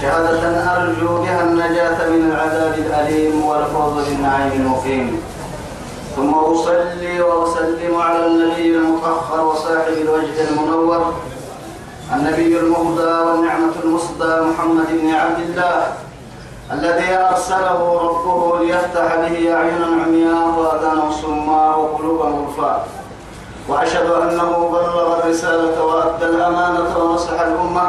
شهادة 0.00 0.42
أرجو 0.76 1.22
بها 1.22 1.42
النجاة 1.42 2.08
من 2.08 2.30
العذاب 2.30 2.74
الأليم 2.78 3.44
والفوز 3.44 4.08
بالنعيم 4.08 4.52
المقيم. 4.52 5.22
ثم 6.16 6.34
أصلي 6.34 7.20
وأسلم 7.20 7.96
على 8.00 8.26
النبي 8.26 8.76
المطهر 8.76 9.46
وصاحب 9.46 9.92
الوجه 10.02 10.48
المنور 10.50 11.14
النبي 12.14 12.60
المهدى 12.60 13.12
والنعمة 13.26 13.72
المصدى 13.84 14.40
محمد 14.40 14.86
بن 15.02 15.10
عبد 15.14 15.40
الله 15.40 15.86
الذي 16.72 17.14
أرسله 17.30 17.80
ربه 18.08 18.58
ليفتح 18.58 19.16
به 19.16 19.54
أعينا 19.54 19.86
عمياء 20.04 20.48
وأذانا 20.58 21.10
صماء 21.22 21.78
وقلوبا 21.78 22.24
غرفاء. 22.24 22.86
وأشهد 23.68 24.10
أنه 24.10 24.68
بلغ 24.72 25.18
الرسالة 25.18 25.84
وأدى 25.84 26.24
الأمانة 26.24 26.98
ونصح 26.98 27.40
الأمة. 27.40 27.86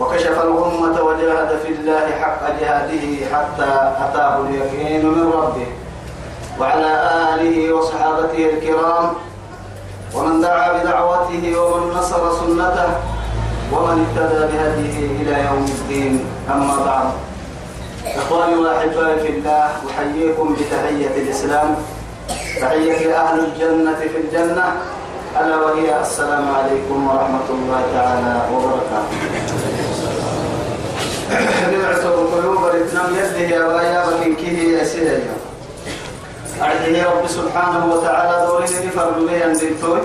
وكشف 0.00 0.42
الغمة 0.42 1.02
وجاهد 1.02 1.58
في 1.64 1.72
الله 1.72 2.06
حق 2.20 2.42
جهاده 2.60 3.04
حتى 3.32 3.70
أتاه 4.04 4.40
اليقين 4.40 5.06
من 5.06 5.32
ربه. 5.32 5.66
وعلى 6.60 6.90
آله 7.34 7.72
وصحابته 7.72 8.50
الكرام 8.50 9.06
ومن 10.14 10.40
دعا 10.40 10.72
بدعوته 10.72 11.44
ومن 11.60 11.92
نصر 11.96 12.32
سنته 12.40 12.90
ومن 13.72 13.96
اهتدى 14.04 14.40
بهديه 14.52 15.22
إلى 15.22 15.44
يوم 15.48 15.64
الدين. 15.64 16.24
أما 16.50 16.76
بعد 16.86 17.06
إخواني 18.16 18.54
وأحبائي 18.54 19.20
في 19.20 19.28
الله 19.28 19.68
أحييكم 19.90 20.54
بتحية 20.54 21.22
الإسلام. 21.22 21.76
تحية 22.60 23.16
أهل 23.16 23.38
الجنة 23.38 23.94
في 23.94 24.16
الجنة. 24.16 24.66
ألا 25.40 25.56
وهي 25.56 26.00
السلام 26.00 26.44
عليكم 26.54 27.08
ورحمة 27.08 27.48
الله 27.50 27.82
تعالى 27.94 28.34
وبركاته. 28.52 29.61
نبعث 31.72 32.04
القلوب 32.04 32.66
لتنام 32.74 33.14
يده 33.14 33.38
يا 33.56 33.66
بايا 33.68 34.06
بكنكه 34.06 34.48
يا 34.78 34.84
سيدي 34.84 35.22
أعده 36.62 37.10
رب 37.12 37.26
سبحانه 37.26 37.94
وتعالى 37.94 38.46
دورين 38.46 38.90
فرد 38.96 39.18
لي 39.18 39.44
أن 39.44 39.52
دلتوي 39.52 40.00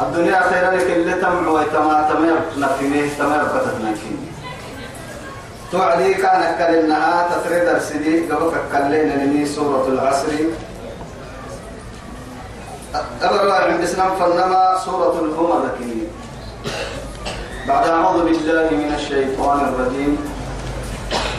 الدنيا 0.00 0.40
خير 0.40 0.70
لك 0.70 0.86
اللي 0.96 1.12
تمع 1.14 1.48
ويتما 1.48 2.08
تمر 2.10 2.38
نفينيه 2.58 3.08
تمر 3.18 3.42
بتتنا 3.44 3.92
كيني 4.00 4.28
توعدي 5.72 6.14
كان 6.14 6.42
أكلنها 6.42 7.28
تتريد 7.28 7.68
السدي 7.68 8.32
قبك 8.32 8.52
أكلين 8.72 9.08
لني 9.08 9.46
سورة 9.46 9.88
العصر. 9.88 10.26
أبرا 13.22 13.52
عند 13.54 13.82
إسلام 13.82 14.10
فنما 14.20 14.78
سورة 14.84 15.20
الهمة 15.24 15.64
ذكية 15.64 16.06
بعد 17.68 17.88
أعوذ 17.88 18.24
بالله 18.24 18.68
من 18.76 18.92
الشيطان 18.92 19.58
الرجيم. 19.60 20.20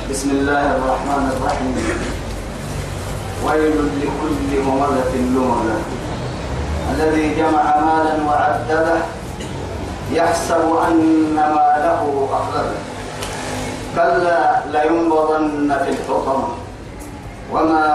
بسم 0.09 0.29
الله 0.29 0.63
الرحمن 0.77 1.25
الرحيم. 1.37 1.75
ويل 3.45 3.77
لكل 4.01 4.49
همزة 4.65 5.13
لمزة 5.13 5.79
الذي 6.91 7.25
جمع 7.37 7.63
مالا 7.77 8.15
وعدده 8.25 8.97
يحسب 10.11 10.65
أن 10.89 11.35
ماله 11.37 12.01
أخلده. 12.33 12.79
كلا 13.95 14.65
لينبضن 14.73 15.69
في 15.85 15.89
الحطمة. 15.93 16.49
وما 17.53 17.85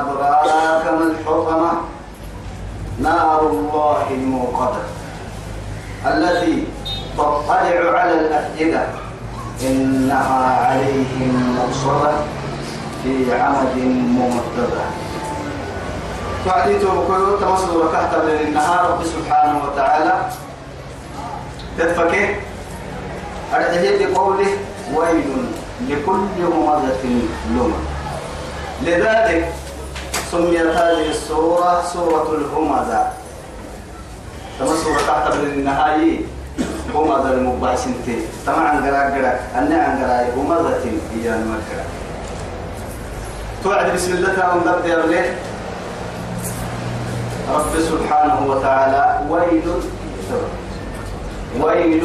أدراك 0.00 0.84
ما 0.88 1.04
الحطمة؟ 1.12 1.72
نار 2.98 3.40
الله 3.52 4.06
الموقدة. 4.10 4.82
التي 6.06 6.64
تطلع 7.18 7.98
على 8.00 8.12
الأفئدة. 8.20 8.86
إنها 9.62 10.66
عليهم 10.66 11.58
مبصرة 11.58 12.24
في 13.02 13.34
عمد 13.34 13.76
ممددة. 14.18 14.82
فعديت 16.44 16.84
بكل 16.84 17.40
تمصر 17.40 17.92
كهتا 17.92 18.16
للنهار 18.16 18.90
رب 18.90 19.04
سبحانه 19.04 19.64
وتعالى. 19.64 20.30
تدفكه 21.78 22.36
أرده 23.54 24.06
بقوله 24.06 24.50
ويل 24.94 25.46
لكل 25.88 26.26
همزة 26.42 27.04
لمة 27.50 27.76
لذلك 28.82 29.52
سميت 30.30 30.66
هذه 30.66 31.08
السورة 31.08 31.82
سورة 31.92 32.28
الهمزة. 32.32 33.06
تمصر 34.58 34.94
كهتا 36.94 36.98
للنهاية 36.98 36.98
همزة 36.98 37.32
المباسنتي 37.32 38.16
طبعا 38.46 38.68
قراء 38.86 39.10
قراء 39.18 39.50
أني 39.58 39.74
عن 39.74 39.98
قراء 40.04 40.32
همزة 40.36 40.84
هي 41.14 41.34
المكرة 41.34 41.84
توعد 43.64 43.94
بسم 43.94 44.12
الله 44.12 44.34
تعالى 44.34 44.52
ونبدأ 44.60 45.06
له 45.06 45.34
رب 47.54 47.80
سبحانه 47.80 48.46
وتعالى 48.50 49.20
ويل 49.30 49.62
ويل 51.60 52.04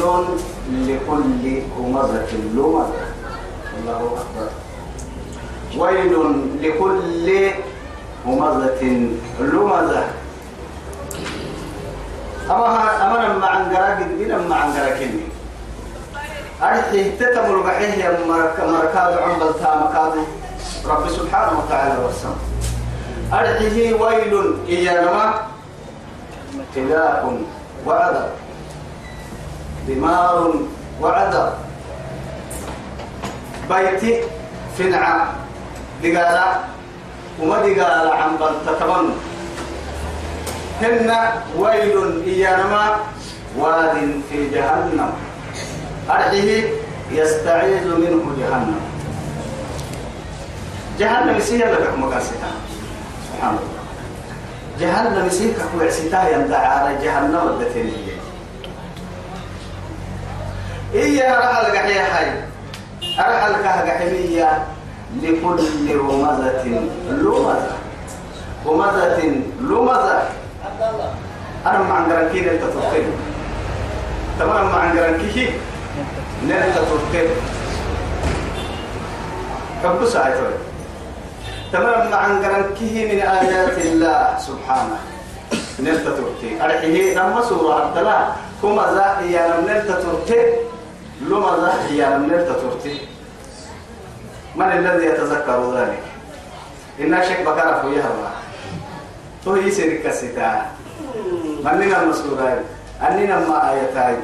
لكل 0.70 1.62
همزة 1.78 2.26
لمزة 2.54 2.86
الله 3.80 3.96
أكبر. 4.20 4.48
ويل 5.78 6.12
لكل 6.62 7.50
همزة 8.26 8.82
لمزة 9.40 10.04
أما 12.50 13.06
أما 13.06 13.18
لما 13.26 13.46
عن 13.46 13.76
قراء 13.76 14.02
قدبين 14.02 14.32
أما 14.32 14.54
عن 14.56 14.72
قراء 14.72 14.98
كني 14.98 15.22
أرحي 16.62 17.10
تتمر 17.10 17.60
بحيه 17.60 18.04
يا 18.04 18.18
مركاد 18.66 19.18
عمبل 19.18 19.54
تامكاد 19.62 20.12
رب 20.86 21.08
سبحانه 21.08 21.58
وتعالى 21.58 22.04
والسلام 22.04 22.36
أرحيه 23.32 23.94
ويل 23.94 24.56
إيانما 24.68 25.34
خلاف 26.74 27.24
وعذاب 27.86 28.30
دمار 29.88 30.54
وعذاب 31.00 31.52
بيتي 33.70 34.22
فنعة. 34.78 35.26
دقالة. 36.02 36.46
وما 37.42 37.56
دقالة 37.56 38.14
عن 38.14 38.36
بل 38.36 38.54
تتمنى 38.66 39.29
هن 40.82 41.10
ويل 41.58 42.22
إيانما 42.26 42.96
واد 43.58 44.20
في 44.30 44.50
جهنم. 44.50 45.12
أرحيه 46.10 46.68
يستعيذ 47.10 47.86
منه 47.86 48.24
جهنم. 48.38 48.80
جهنم 50.98 51.36
يسير 51.36 51.72
لك 51.72 51.98
مقاسها 51.98 52.50
سبحان 53.26 53.56
الله. 53.56 53.80
جهنم 54.80 55.26
يسير 55.26 55.54
كوع 55.72 55.90
ستا 55.90 56.28
يندعى 56.28 56.66
على 56.66 57.04
جهنم 57.04 57.60
التي 57.60 57.92
إيا 60.94 61.38
رحل 61.38 61.76
قحيا 61.76 62.04
حي. 62.04 62.30
أرحل 63.18 63.52
كهقحيمية 63.52 64.64
لكل 65.22 65.98
همزة 66.00 66.64
لمزة. 67.10 67.76
همزة 68.66 69.18
لمزة. 69.60 70.39
أنا 70.80 71.78
مع 71.82 71.94
عنقرنكي 71.94 72.40
نلتا 72.40 72.66
تركين 72.66 73.12
تمام 74.38 74.66
مع 74.66 74.78
عنقرنكي 74.78 75.50
نلتا 76.44 76.80
تركين 76.90 77.30
كم 79.82 80.06
ساعة 80.06 80.34
تمام 81.72 82.10
مع 82.10 82.16
عنقرنكي 82.16 83.04
من 83.04 83.20
آيات 83.20 83.78
الله 83.78 84.38
سبحانه 84.38 84.98
نلتا 85.80 86.10
تركي 86.10 86.64
أرحيه 86.64 87.14
نما 87.14 87.42
سورة 87.42 87.88
الدلاء 87.88 88.36
كما 88.62 88.82
ذا 88.82 89.18
إيانا 89.18 89.60
نلتا 89.60 89.94
تركي 90.00 90.42
لما 91.20 91.56
ذا 91.60 91.74
إيانا 91.90 92.16
نلتا 92.16 92.52
تركي 92.52 93.00
من 94.56 94.72
الذي 94.72 95.06
يتذكر 95.06 95.76
ذلك؟ 95.76 96.02
إنك 97.00 97.24
شك 97.24 97.40
بكرة 97.40 97.82
فيها 97.82 98.08
الله 98.12 98.39
تو 99.44 99.52
هي 99.54 99.70
سيرك 99.70 100.06
الستاء 100.06 100.70
مننا 101.64 102.02
المسؤولين 102.02 102.58
أننا 103.02 103.48
ما 103.48 103.72
آيتاي 103.72 104.16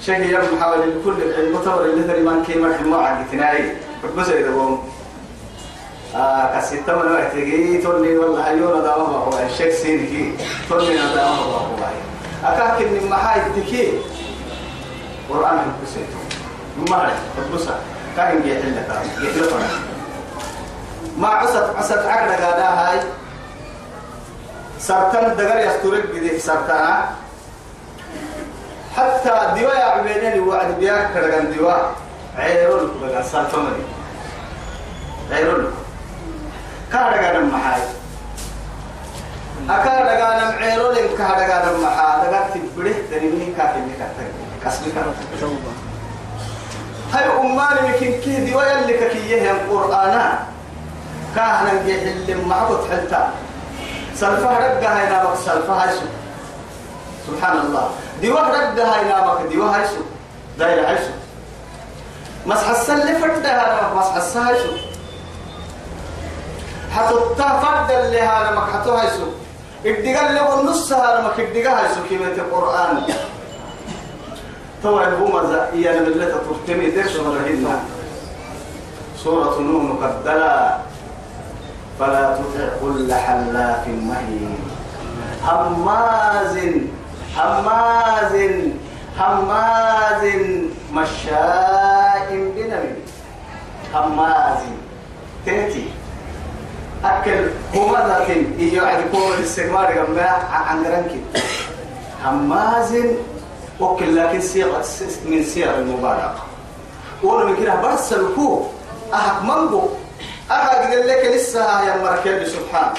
شيء 0.00 0.22
يوم 0.22 0.60
حوالي 0.60 0.92
كل 1.04 1.22
المطور 1.22 1.84
اللي 1.84 2.06
ثري 2.06 2.22
من 2.22 2.42
كيما 2.46 2.76
حمو 2.76 2.96
عند 2.98 3.26
تناي 3.32 3.72
بس 4.16 4.30
قوم 4.30 4.88
آه 6.16 6.58
كسيت 6.60 6.90
من 6.90 7.12
وقت 7.12 7.34
جي 7.36 7.78
توني 7.78 8.16
والله 8.18 8.46
أيونا 8.46 8.80
دام 8.80 9.00
هو 9.00 9.30
الشيخ 9.46 9.74
سين 9.74 10.06
كي 10.06 10.34
توني 10.68 10.96
دام 10.96 11.34
هو 11.34 11.60
أكاك 12.44 12.82
إن 12.82 13.08
ما 13.10 13.16
هاي 13.16 13.40
تكي. 13.62 13.92
قرآن 15.30 15.58
بسيط 15.82 16.90
ما 16.90 16.96
عرف 16.96 17.54
بس 17.54 17.68
كان 18.16 18.36
يجي 18.38 18.50
يحل 18.52 18.76
لك 18.76 18.88
يحل 19.22 19.40
لك 19.42 19.52
ما 21.18 21.28
عصت 21.28 21.76
عصت 21.76 21.98
عقل 21.98 22.32
قادا 22.32 22.64
هاي 22.68 23.00
سرطان 24.78 25.36
دقر 25.36 25.58
يستورك 25.60 26.06
بدي 26.06 26.38
سرطانا 26.38 27.10
حتى 28.96 29.30
دواء 29.60 29.76
يا 29.76 29.84
عبيدين 29.84 30.48
وعد 30.48 30.70
بياك 30.78 31.12
كرغان 31.14 31.54
دواء. 31.58 31.92
عيرون 32.38 32.90
بقى 33.02 33.22
سرطان 33.22 33.66
عيرون. 35.32 35.72
كارغان 36.92 37.48
محاي. 37.48 37.82
أكارغان 39.70 40.40
عيرون 40.62 40.94
كارغان 41.18 41.80
محا 41.82 42.24
دقر 42.24 42.44
تبريه 42.54 43.02
دنيني 43.10 43.54
كاتب 43.58 43.86
كاتب. 43.98 44.30
كسبك 44.64 44.92
هاي 47.14 47.24
أمان 47.40 47.76
مكين 47.90 48.20
كي 48.20 48.50
دواء 48.50 48.78
اللي 48.78 48.92
ككيه 48.92 49.50
القرآن 49.50 50.38
كاهنا 51.34 51.82
جيل 51.86 52.46
معبد 52.46 52.90
حلتا. 52.90 53.30
سلفها 54.20 54.58
رقها 54.58 55.08
هنا 55.08 55.24
بك 55.24 55.36
سلفها 55.36 55.84
هايسو 55.84 56.06
سبحان 57.26 57.56
الله 57.56 57.90
دي 58.20 58.30
واحد 58.30 58.52
رقها 58.54 59.02
هنا 59.02 59.34
بك 59.34 59.46
دي 59.46 59.58
واحد 59.58 59.80
هايسو 59.80 60.00
داير 60.58 60.88
هايسو 60.88 61.10
مسح 62.46 62.68
السل 62.68 63.20
فردها 63.20 63.80
هنا 63.80 64.00
مسح 64.00 64.14
السل 64.14 64.40
هايسو 64.40 64.72
حتى 66.96 67.12
فرد 67.62 67.90
اللي 67.90 68.20
هنا 68.20 68.50
مك 68.50 68.70
حتى 68.70 68.90
هايسو 68.90 69.24
الدقال 69.86 70.26
اللي 70.26 70.40
والنص 70.40 70.92
هنا 70.92 71.28
مك 71.28 71.40
الدقال 71.40 71.66
هايسو 71.66 72.00
كيما 72.08 72.26
القرآن. 72.26 73.02
تو 74.82 75.00
الهمة 75.00 75.50
زائية 75.50 76.00
من 76.00 76.06
اللي 76.06 76.26
ترتمي 76.26 76.90
ديش 76.90 77.16
مرهنا 77.16 77.80
سورة 79.24 79.58
نون 79.58 79.86
مقدلة. 79.86 80.78
فلا 81.98 82.36
تطع 82.36 82.68
كل 82.80 83.12
حلاف 83.12 83.88
مهين 83.88 84.58
هماز 85.42 86.58
هماز 87.36 88.32
هماز 89.18 90.22
مشاء 90.92 92.28
بنميم 92.30 92.96
هماز. 93.94 94.58
تأتي 95.46 95.90
أكل 97.04 97.50
همزة. 97.74 98.30
يجي 98.58 98.80
عند 98.80 99.04
كور 99.12 99.34
الاستثمار 99.34 99.92
جنبها 99.92 100.48
عن 100.52 100.84
رنك 100.84 101.10
هماز. 102.24 102.94
وكل 103.80 104.16
لكن 104.16 104.40
صيغة 104.40 104.84
من 105.26 105.44
صيغ 105.44 105.78
المبالغة 105.78 106.44
وأنا 107.22 107.44
من 107.44 107.56
كده 107.56 107.74
برسلكو 107.74 108.62
أحك 109.14 109.42
منبو 109.42 109.82
أحد 110.50 110.76
قال 110.76 111.08
لك 111.08 111.24
لسه 111.34 111.82
يا 111.82 111.96
مركب 112.02 112.44
سبحان. 112.46 112.92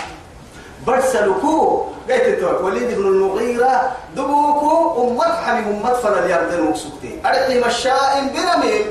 برسلكو 0.88 1.86
قلت 2.10 2.40
توك 2.42 2.62
وليد 2.64 2.98
بن 2.98 3.08
المغيرة 3.08 3.92
دبوكو 4.16 5.04
أمت 5.08 5.36
حمي 5.46 5.60
أمت 5.60 5.96
فلا 5.96 6.26
اليردن 6.26 6.68
وكسوكتي 6.68 7.20
أرقي 7.26 7.60
مشاء 7.68 8.22
برمي 8.34 8.86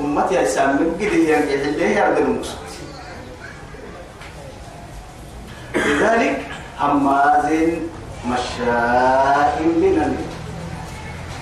أمت 0.00 0.32
يا 0.32 0.42
إسلام 0.42 0.70
من 0.76 0.94
قد 0.94 1.12
ينقل 1.12 1.68
اللي 1.68 1.96
يردن 1.96 2.36
وكسوكتي 2.38 2.84
لذلك 5.76 6.42
هماز 6.80 7.44
مشاء 8.26 9.62
بنمي 9.66 10.16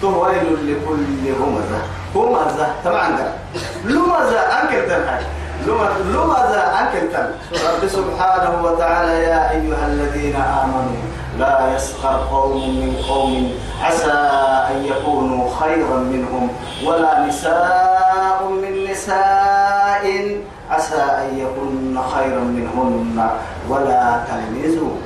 ويل 0.03 0.47
لكل 0.67 1.33
همزة. 1.43 1.83
همزة 2.15 2.75
طبعا 2.85 3.33
لمزة 3.85 4.41
أنكر 4.41 4.87
تنهاي 5.67 6.03
لماذا 6.13 6.63
أنكلتم 6.81 7.27
رب 7.53 7.89
سبحانه 7.89 8.63
وتعالى 8.65 9.23
يا 9.23 9.51
أيها 9.51 9.87
الذين 9.87 10.37
آمنوا 10.37 11.03
لا 11.39 11.77
يسخر 11.77 12.27
قوم 12.31 12.69
من 12.81 12.97
قوم 13.09 13.53
عسى 13.83 14.13
أن 14.71 14.85
يكونوا 14.85 15.51
خيرا 15.61 15.97
منهم 15.97 16.49
ولا 16.87 17.27
نساء 17.27 18.39
من 18.63 18.91
نساء 18.91 20.37
عسى 20.71 21.03
أن 21.03 21.39
يكون 21.39 22.03
خيرا 22.15 22.41
منهن 22.41 23.31
ولا 23.69 24.21
تلمزوا. 24.29 24.97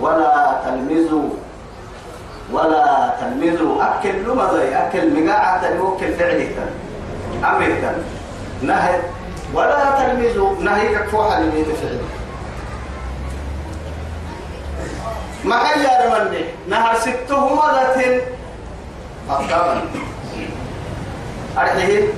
ولا 0.00 0.56
تلمزوا. 0.64 1.28
ولا 2.52 3.14
تلمزوا. 3.20 3.82
أكل 3.82 4.22
لماذا؟ 4.22 4.86
أكل 4.86 5.24
مقاعة 5.24 5.66
يوكل 5.76 6.14
فعلك 6.14 6.56
أمرك 7.44 7.94
نهي. 8.62 9.00
ولا 9.56 9.84
تلمزوا 9.98 10.54
نهيك 10.60 11.08
فوحا 11.08 11.40
لميت 11.40 11.66
فعل 11.66 11.98
ما 15.44 15.56
حيا 15.58 16.06
لمن 16.06 16.44
نهر 16.68 16.94
سته 16.98 17.54
مدة 17.54 18.20
أطابا 19.30 19.82
أرحيه. 21.58 22.08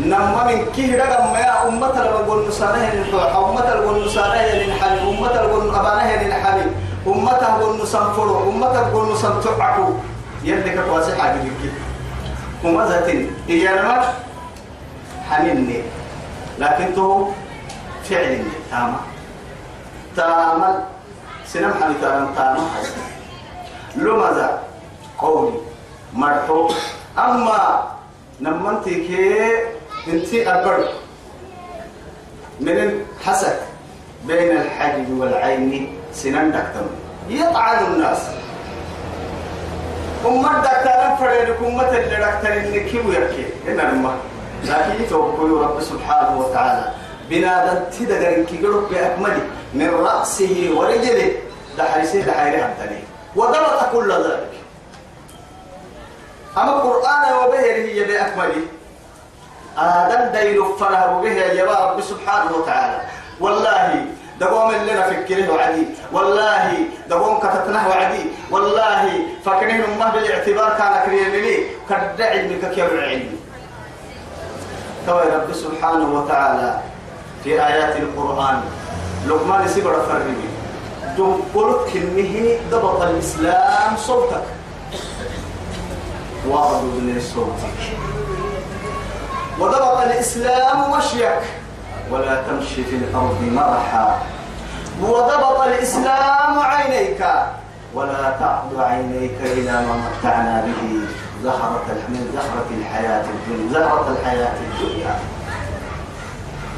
نما 0.00 0.44
من 0.44 0.66
كيه 0.76 0.96
رقم 0.96 1.32
ما 1.32 1.68
أمة 1.68 2.02
الغن 2.02 2.48
نسانه 2.48 2.94
للحوح 2.94 3.36
أمة 3.36 3.72
الغن 3.72 4.06
نسانه 4.06 4.42
للحلي 4.54 5.00
أمة 5.00 5.40
الغن 5.40 5.74
أبانه 5.74 6.22
للحلي 6.22 6.66
أمة 7.06 7.40
الغن 7.56 7.82
نسانفرو 7.82 8.50
أمة 8.50 8.70
الغن 8.88 9.12
نسانتعكو 9.12 9.92
يدك 10.44 10.74
تواسي 10.86 11.16
حاجة 11.16 11.42
لك 11.42 11.72
ومزة 12.64 13.26
إجانمات 13.50 14.04
حنيني 15.30 15.82
لكن 16.58 16.94
تو 16.94 17.28
فعل 18.04 18.44
تاما 18.70 19.00
تاما 20.16 20.84
سنم 21.46 21.74
حني 21.82 21.94
تاما 22.00 22.28
تاما 22.36 22.68
لماذا؟ 23.96 24.62
قولي 25.18 25.52
مرحو 26.14 26.70
أما 27.18 27.84
نمنتي 28.40 28.94
كي 28.94 29.52
انتي 30.08 30.48
أبر. 30.48 30.88
من 32.60 32.68
الحسد 32.68 33.56
بين 34.24 34.56
الحجب 34.56 35.18
والعين 35.18 35.98
سنن 36.12 36.52
دكتور 36.52 36.88
يطعن 37.28 37.84
الناس. 37.84 38.18
أمة 40.26 40.52
دكتور 40.60 41.16
فرينك 41.20 41.56
أمة 41.60 41.88
اللي 41.88 42.16
دكتور 42.16 42.52
اللي 42.52 42.80
كيو 42.80 43.12
يركي. 43.12 43.44
إنما 43.68 43.90
المه 43.90 44.14
لكن 44.64 45.02
يتوكل 45.02 45.50
رب 45.50 45.80
سبحانه 45.80 46.38
وتعالى. 46.40 46.92
بنادم 47.30 48.44
كي 48.44 48.56
قلوب 48.56 48.88
بأكمله 48.90 49.46
من 49.74 49.90
رأسه 49.90 50.70
ورجله. 50.76 51.32
دحرسه 51.78 52.20
دحيره 52.20 52.64
عبدالي 52.64 53.02
وضبط 53.36 53.92
كل 53.92 54.12
ذلك. 54.12 54.52
أما 56.56 56.72
القرآن 56.76 57.24
وبهره 57.34 57.84
هي 57.92 58.04
بأكمله 58.04 58.62
آدم 59.78 60.32
ديل 60.32 60.64
فره 60.80 61.20
به 61.22 61.30
يا 61.30 61.64
رب 61.64 62.00
سبحانه 62.00 62.56
وتعالى. 62.56 63.00
والله 63.40 64.04
دقوم 64.40 64.72
لنا 64.72 65.02
فكره 65.10 65.52
وعدي. 65.52 65.86
والله 66.12 66.72
دقوم 67.08 67.38
كتتنه 67.38 67.88
وعدي. 67.88 68.24
والله 68.50 69.02
فكنه 69.44 69.86
ما 69.98 70.08
بالاعتبار 70.08 70.70
كان 70.78 71.06
كريم 71.06 71.32
لي 71.44 71.56
كدع 71.88 72.30
علمك 72.30 72.70
كيف 72.74 72.92
علمي. 73.02 73.38
كما 75.06 75.20
رب 75.20 75.52
سبحانه 75.54 76.08
وتعالى 76.18 76.80
في 77.44 77.66
آيات 77.66 77.96
القرآن. 77.96 78.60
لقمان 79.26 79.68
سبر 79.68 79.94
فرمي. 80.10 80.48
دم 81.18 81.36
قلت 81.54 81.92
كلمه 81.92 82.58
ضبط 82.70 83.02
الإسلام 83.02 83.96
صوتك. 83.96 84.46
من 86.46 87.20
صوتك. 87.34 87.78
وضبط 89.60 89.98
الإسلام 89.98 90.90
مشيك. 90.98 91.42
ولا 92.10 92.42
تمشي 92.42 92.84
في 92.84 92.96
الأرض 92.96 93.40
مرحا. 93.42 94.18
وضبط 95.02 95.60
الإسلام 95.60 96.58
عينيك. 96.58 97.26
ولا 97.94 98.36
تعد 98.40 98.70
عينيك 98.78 99.38
إلى 99.42 99.72
ما 99.72 99.94
متعنا 99.96 100.66
به. 100.66 101.06
زهرة 101.42 101.86
من 102.08 102.30
زهرة 102.34 102.68
الحياة 102.80 103.24
الدنيا 103.24 103.72
زهرة 103.72 104.16
الحياة 104.20 104.54
الدنيا. 104.60 105.18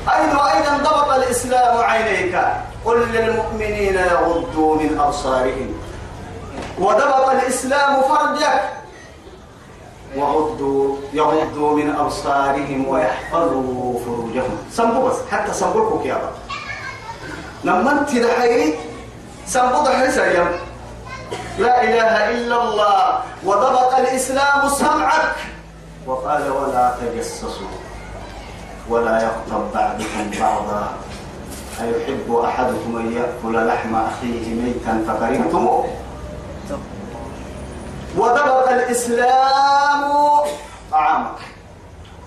أيضا 0.09 0.53
أيضا 0.53 0.77
ضبط 0.77 1.11
الإسلام 1.11 1.77
عينيك؟ 1.77 2.35
قل 2.85 2.99
للمؤمنين 3.13 3.95
يغضوا 3.95 4.77
من 4.77 4.99
أبصارهم. 5.01 5.75
وضبط 6.79 7.29
الإسلام 7.29 8.03
فرجك 8.03 8.63
وغضوا 10.17 10.97
يغضوا 11.13 11.77
من 11.77 11.97
أبصارهم 11.97 12.89
ويحفظوا 12.89 13.99
فروجهم. 14.05 14.59
سنبو 14.73 15.09
بس 15.09 15.17
حتى 15.31 15.53
سنبو 15.53 16.03
يا 16.05 16.15
رب. 16.15 16.35
لما 17.65 17.93
انت 17.93 18.15
دحي 18.15 18.75
سنبو 19.47 19.83
دحي 19.85 20.13
سيام. 20.13 20.68
لا 21.59 21.83
إله 21.83 22.13
إلا 22.31 22.57
الله 22.63 23.19
وضبط 23.45 23.93
الإسلام 23.99 24.69
سمعك. 24.69 25.37
وقال 26.07 26.51
ولا 26.51 26.95
تجسسوا 27.01 27.75
ولا 28.89 29.23
يغتب 29.23 29.63
بعضكم 29.75 30.25
بعضا. 30.41 30.85
أيحب 31.81 32.29
أحدكم 32.45 32.97
أن 32.97 33.07
يأكل 33.13 33.67
لحم 33.67 33.95
أخيه 33.95 34.45
ميتا 34.55 35.05
فكرهتموه 35.09 35.87
وضبط 38.17 38.69
الإسلام 38.69 40.03
طعامك. 40.93 41.41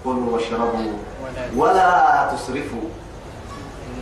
كلوا 0.04 0.34
واشربوا 0.34 0.94
ولا 1.56 2.30
تسرفوا. 2.34 2.88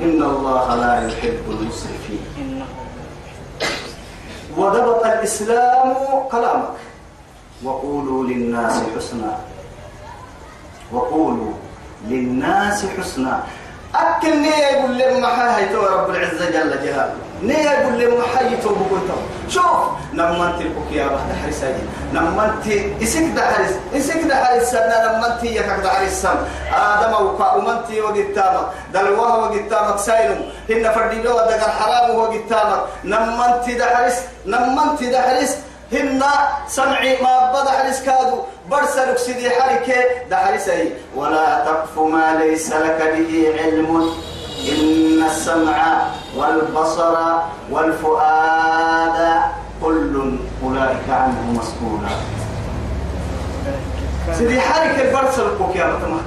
إن 0.01 0.23
الله 0.23 0.75
لا 0.75 1.07
يحب 1.07 1.43
المسرفين. 1.49 2.23
وضبط 4.57 5.05
الإسلام 5.05 5.93
كلامك. 6.31 6.79
وقولوا 7.63 8.23
للناس 8.23 8.73
حسنا. 8.97 9.37
وقولوا 10.93 11.53
للناس 12.07 12.85
حسنا. 12.99 13.43
أكل 13.95 14.41
نية 14.41 14.55
يقول 14.55 15.01
هاي 15.25 15.65
تو 15.69 15.81
رب 15.85 16.09
العزة 16.09 16.49
جل 16.49 16.71
جلاله. 16.83 17.15
نية 17.43 17.69
يقول 17.69 17.93
لي 17.93 18.05
ما 18.05 18.23
هاي 18.37 18.57
تو 18.57 18.69
بقول 18.69 18.99
شوف 19.49 19.63
لما 20.13 20.47
أنت 20.47 20.61
البوك 20.61 20.91
يا 20.91 21.07
بعد 21.07 21.19
حرس 21.43 21.63
لما 22.13 22.45
أنت 22.45 22.67
إسك 23.03 23.23
ده 23.35 23.41
حرس 23.41 23.73
إسك 23.93 24.21
ده 24.23 24.45
حرس 24.45 24.63
سنة 24.63 25.03
لما 25.03 25.33
أنت 25.33 25.43
يكك 25.43 25.79
ده 25.83 25.89
حرس 25.89 26.21
سم 26.21 26.35
آدم 26.73 27.25
وقا 27.25 27.55
ومنتي 27.55 28.01
وقتامك 28.01 28.65
دلوها 28.93 29.35
وقتامك 29.35 29.97
ساينو 29.99 30.35
هن 30.69 30.91
فردي 30.91 31.21
له 31.21 31.35
ده 31.35 31.61
حرام 31.61 32.15
وقتامك 32.15 32.81
لما 33.03 33.55
أنت 33.55 33.77
ده 33.77 33.85
حرس 33.95 34.17
لما 34.49 34.91
أنت 34.91 35.03
ده 35.03 35.21
حرس 35.21 35.57
هن 35.93 36.21
سمعي 36.67 37.21
ما 37.21 37.51
بدا 37.53 37.71
حرس 37.71 38.01
كادو 38.01 38.37
برسلك 38.71 39.17
سيدي 39.17 39.49
حركة 39.49 40.03
ده 40.29 40.37
حرسي 40.37 40.91
ولا 41.15 41.65
تقف 41.65 41.99
ما 41.99 42.35
ليس 42.39 42.73
لك 42.73 42.99
به 43.17 43.53
علم. 43.59 44.09
إن 44.71 45.23
السمع 45.23 46.01
والبصر 46.37 47.15
والفؤاد 47.71 49.41
كل 49.83 50.37
أولئك 50.63 51.09
عنه 51.09 51.41
مسؤولا 51.51 52.09
سيدي 54.37 54.61
حركة 54.61 55.11
برسلك 55.13 55.75
يا 55.75 55.85
بطمة 55.95 56.21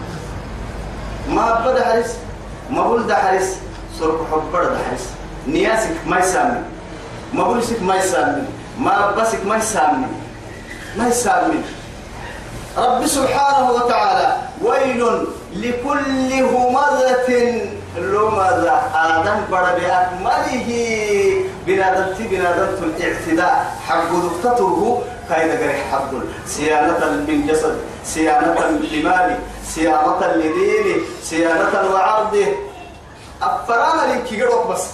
ما. 1.28 1.60
بدا 1.66 1.84
حرس 1.84 2.16
ما 2.70 2.82
بلد 2.88 3.12
حرس 3.12 3.56
سرق 3.98 4.26
حب 4.32 4.52
ده 4.52 4.78
حرس 4.90 5.04
نياسك 5.46 5.96
ما 6.06 6.18
يسامي. 6.18 6.60
ما 7.32 7.44
بلسك 7.52 7.82
ما 7.82 7.96
يسامي. 7.96 8.44
ما 8.78 9.10
بسك 9.10 9.44
ما 9.46 9.56
يسامي. 9.56 10.06
ما 10.96 11.08
يسامي. 11.08 11.60
رب 12.78 13.06
سبحانه 13.06 13.70
وتعالى 13.70 14.36
ويل 14.62 15.26
لكل 15.52 16.32
همزة 16.32 17.28
لمزة. 17.96 18.76
آدم 18.94 19.38
بر 19.50 19.66
بأكمله 19.78 20.68
بنادمت 21.66 22.18
بنادمت 22.30 22.78
الاعتداء. 22.82 23.76
حق 23.88 24.10
دكتته 24.12 25.02
كاين 25.28 25.50
قريح 25.50 25.92
حد 25.92 26.12
صيانة 26.46 27.10
من 27.28 27.46
جسد 27.46 27.76
صيانة 28.04 28.60
لمالي 28.92 29.36
صيانة 29.74 30.26
لديني 30.36 30.96
صيانة 31.22 31.74
وعرضه 31.94 32.46
أفرانا 33.42 34.12
لك 34.12 34.68
بس. 34.70 34.84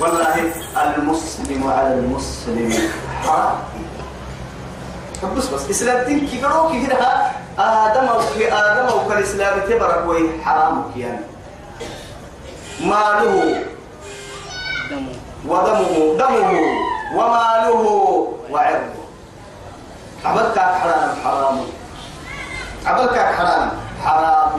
والله 0.00 0.52
المسلم 0.76 1.70
على 1.70 1.94
المسلم. 1.94 2.72
حرام 3.22 3.58
بس 5.36 5.46
بس 5.46 5.70
إسلام 5.70 6.06
دين 6.06 6.26
كي 6.26 6.38
قالوا 6.42 6.70
كي 6.70 6.86
كده 6.86 6.96
آدم 7.58 8.06
أو 8.08 8.20
في 8.20 8.52
آدم 8.52 8.86
أو 8.86 9.08
كالاسلام 9.08 9.60
تبرك 9.60 10.06
وي 10.06 10.42
حرام 10.44 10.90
يعني 10.96 11.20
ماله؟ 12.80 13.64
دمه. 14.90 15.12
ودمه. 15.46 16.18
دمه. 16.18 16.60
وماله؟ 17.14 17.82
وعرضه. 18.50 18.98
عبدك 20.24 20.58
حرام 20.58 21.10
حرام. 21.24 21.58
عبدك 22.86 23.18
حرام 23.18 23.70
حرام. 24.04 24.50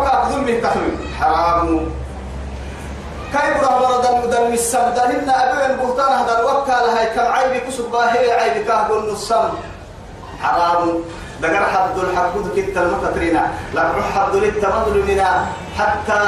بقى 0.00 0.28
ظلم 0.32 0.60
تحويل 0.60 0.98
حرام. 1.20 1.89
كيف 3.32 3.62
راه 3.64 4.00
برد 4.00 4.30
دم 4.30 4.52
السم؟ 4.52 4.90
دهن 4.96 5.30
أبي 5.30 5.66
البهتان 5.66 6.12
هذا 6.12 6.40
الوكالة 6.40 6.98
هاي 6.98 7.06
كم؟ 7.14 7.32
عيب 7.32 7.62
كسب 7.62 7.90
باهي 7.92 8.32
عيب 8.32 8.66
كهب 8.66 8.90
السم 8.92 9.48
حرام. 10.42 10.88
دقر 11.42 11.64
حد 11.64 11.98
الحق 11.98 12.34
كنت 12.34 12.76
المكترين 12.76 13.40
لا 13.74 13.82
روح 13.96 14.06
حد 14.14 14.34
للتمدل 14.36 15.22
حتى 15.78 16.20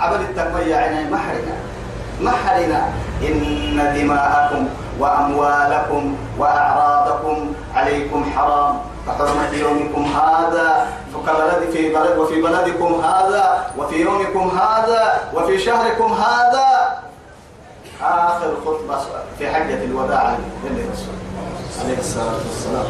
عبد 0.00 0.20
التقوية 0.20 0.76
عيني 0.76 1.10
محرنا. 1.10 1.56
محرنا. 2.20 2.88
إن 3.22 3.92
دماءكم 3.96 4.68
وأموالكم 4.98 6.16
وأعراضكم 6.38 7.52
عليكم 7.74 8.20
حرام. 8.36 8.74
كحرمة 9.06 9.52
يومكم 9.54 10.04
هذا 10.04 10.86
كبلد 11.26 11.70
في 11.72 11.94
بلد 11.94 12.18
وفي 12.18 12.42
بلدكم 12.42 13.00
هذا 13.04 13.66
وفي 13.78 13.96
يومكم 14.00 14.58
هذا 14.58 15.20
وفي 15.34 15.58
شهركم 15.58 16.12
هذا. 16.12 16.66
آخر 18.02 18.54
خطبة 18.66 18.98
في 19.38 19.50
حجة 19.50 19.84
الوداع 19.84 20.36
للرسول 20.64 21.14
عليه 21.84 21.98
الصلاة 21.98 22.34
والسلام. 22.34 22.84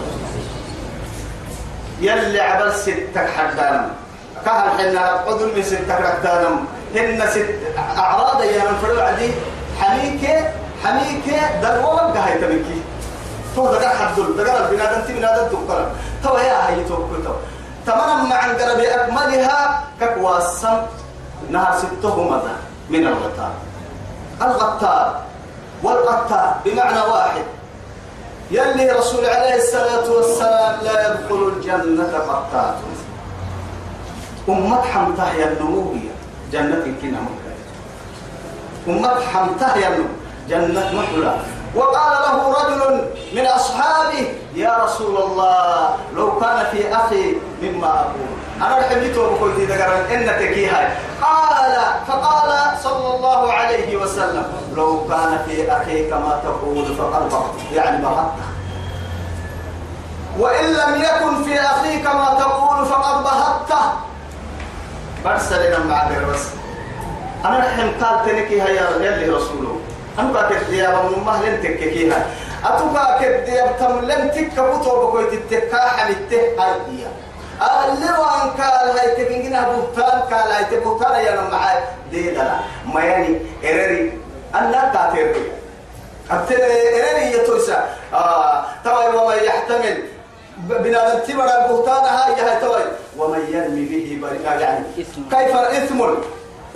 يلي 2.00 2.40
عبر 2.40 2.70
ستك 2.70 3.30
حدانا 3.36 3.90
كهل 4.44 4.70
حنا 4.70 5.00
عدل 5.00 5.56
من 5.56 5.62
ستك 5.62 6.00
ركتانا 6.00 6.48
هن 6.94 7.26
ست 7.30 7.54
أعراض 7.98 8.42
يا 8.44 8.64
من 8.64 8.78
فرو 8.82 9.00
عدي 9.00 9.30
حميكة 9.80 10.50
حميكة 10.84 11.60
دلوة 11.62 12.18
هاي 12.18 12.38
تبكي 12.38 12.80
تو 13.56 13.66
دقر 13.72 13.88
حدل 13.88 14.36
دقر 14.36 14.56
البنادم 14.66 15.00
تي 15.06 15.12
بنادم 15.12 15.48
تقرا 15.48 15.86
تو 16.22 16.36
يا 16.38 16.68
هاي 16.68 16.84
توكل 16.84 17.24
تو. 17.24 17.34
تمام 17.86 18.28
مع 18.28 18.40
قرب 18.40 18.80
أكملها 18.80 19.84
كقواسم 20.00 20.76
نهر 21.50 21.72
ستهم 21.78 22.42
من 22.90 23.06
الغتار. 23.06 23.52
الغتار 24.42 25.20
والقتال 25.82 26.50
بمعنى 26.64 27.00
واحد. 27.00 27.44
يلي 28.50 28.90
رسول 28.90 29.24
عليه 29.24 29.54
الصلاة 29.54 30.10
والسلام 30.10 30.74
لا 30.82 30.94
يدخل 31.06 31.52
الجنة 31.56 32.12
قتال 32.28 32.74
أمة 34.48 34.82
حمته 34.82 35.32
يا 35.32 35.46
النموية 35.52 36.14
جنة 36.52 36.86
كنا 37.02 37.18
مكة 37.26 37.54
أمة 38.88 39.20
حمته 39.32 39.76
يا 39.76 39.98
جنة 40.48 40.92
محلى 40.94 41.34
وقال 41.76 42.12
له 42.12 42.54
رجل 42.62 43.08
من 43.32 43.46
أصحابه 43.46 44.28
يا 44.54 44.76
رسول 44.84 45.16
الله 45.16 45.94
لو 46.16 46.40
كان 46.40 46.66
في 46.72 46.96
أخي 46.96 47.36
مما 47.62 47.86
أقول. 48.00 48.28
أنا 48.56 48.78
رحمته 48.78 49.20
وقلت 49.20 49.58
ذكر 49.60 50.14
إنك 50.14 50.38
كيها 50.54 50.96
قال 51.22 51.76
فقال 52.08 52.78
صلى 52.82 53.14
الله 53.16 53.52
عليه 53.52 53.96
وسلم 53.96 54.46
لو 54.76 55.04
كان 55.08 55.38
في 55.48 55.72
أخي 55.72 56.10
كما 56.10 56.40
تقول 56.44 56.84
فقد 56.84 57.32
يعني 57.72 58.02
بغضت 58.02 58.32
وإن 60.38 60.64
لم 60.64 61.02
يكن 61.02 61.44
في 61.44 61.60
أخي 61.60 61.98
كما 61.98 62.36
تقول 62.40 62.86
فقد 62.86 63.22
بهته 63.24 63.82
برسل 65.24 65.66
لنا 65.68 65.78
مع 65.84 66.08
بس. 66.32 66.46
أنا 67.44 67.58
رحم 67.58 68.04
قال 68.04 68.26
تنكي 68.26 68.62
هيا 68.62 68.90
يلي 69.00 69.28
رسوله 69.28 69.65
أنك 70.18 70.48
كديا 70.50 70.88
من 70.88 71.24
ما 71.24 71.40
لن 71.44 71.62
تككيها 71.62 72.26
أتوكا 72.64 73.18
كديا 73.20 73.72
تم 73.80 74.00
لن 74.00 74.30
تكبتو 74.30 75.06
بكويت 75.06 75.32
التكاحل 75.32 76.10
التهاية 76.10 77.06
اللي 77.92 78.10
وان 78.10 78.50
قال 78.50 78.98
هاي 78.98 79.24
تبينجنا 79.24 79.68
بوتان 79.68 80.20
قال 80.20 80.50
هاي 80.52 80.64
تبوتان 80.64 81.24
يا 81.24 81.40
معاي. 81.52 81.82
دي 82.10 82.30
دلا 82.30 82.56
ما 82.94 83.00
يعني 83.04 83.40
إرري. 83.64 84.12
أنا 84.54 84.92
كاتير 84.94 85.36
أبتل 86.30 86.62
إرري 86.62 87.32
يتوسع 87.32 87.84
آه 88.12 88.64
توي 88.84 89.16
وما 89.16 89.34
يحتمل. 89.34 90.02
بنادم 90.56 91.18
تبرا 91.18 91.64
البهتان 91.64 92.04
هاي 92.04 92.40
هاي 92.40 92.60
توي 92.60 92.82
ومن 93.18 93.40
يرمي 93.52 93.84
به 93.84 94.28
يعني. 94.60 94.84
كيف 95.30 95.56
إثم 95.56 96.00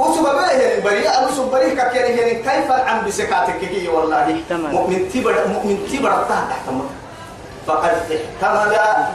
وسب 0.01 0.23
به 0.23 0.81
بريء 0.85 1.09
وسب 1.27 1.51
بريء 1.53 1.75
ككير 1.77 2.05
يعني 2.05 2.35
كيف 2.35 2.71
عم 2.71 3.07
بسكاتك 3.07 3.59
كي 3.61 3.89
والله. 3.89 4.43
مؤمن 4.51 5.09
تبر 5.15 5.35
مؤمن 5.49 5.77
تبر 5.93 6.13
تحت 6.29 6.49
تحت 6.51 6.67
فقد 7.67 7.97
احتمل 8.43 8.71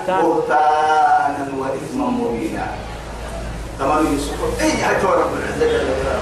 بهتانا 0.07 1.47
وإثما 1.59 2.05
مبينا. 2.05 2.67
تمام 3.79 4.05
يوسف؟ 4.13 4.61
أي 4.61 4.71
هاي 4.71 4.95
رب 5.03 5.33
العزة 5.33 5.65
جل 5.65 5.85
جلاله 5.87 6.21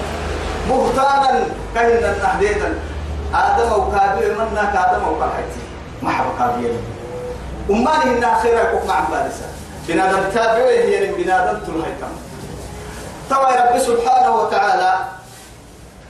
بهتانا 0.69 1.43
كهنا 1.75 2.13
تحديدا 2.23 2.69
آدم 3.33 3.71
وكابير 3.71 4.31
منا 4.39 4.63
كآدم 4.73 5.03
وكابير 5.07 5.45
ما 6.01 6.09
حب 6.09 6.25
كابير. 6.39 6.73
أماني 7.69 8.17
إن 8.17 8.25
خير 8.41 8.59
يكون 8.59 8.87
مع 8.87 8.99
بارسة. 9.11 9.47
بنادم 9.87 10.23
تابعه 10.33 10.69
هي 10.69 11.13
بنادم 11.13 11.59
تلهيتم. 11.65 12.13
توا 13.29 13.71
رب 13.71 13.79
سبحانه 13.79 14.35
وتعالى 14.35 14.93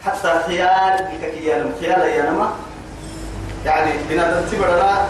حتى 0.05 0.31
خيال 0.47 1.07
كيان 1.21 1.71
خيال 1.79 2.01
يا 2.01 2.31
نما 2.31 2.49
يعني 3.65 3.91
بنادم 4.09 4.41
تبرنا 4.51 5.07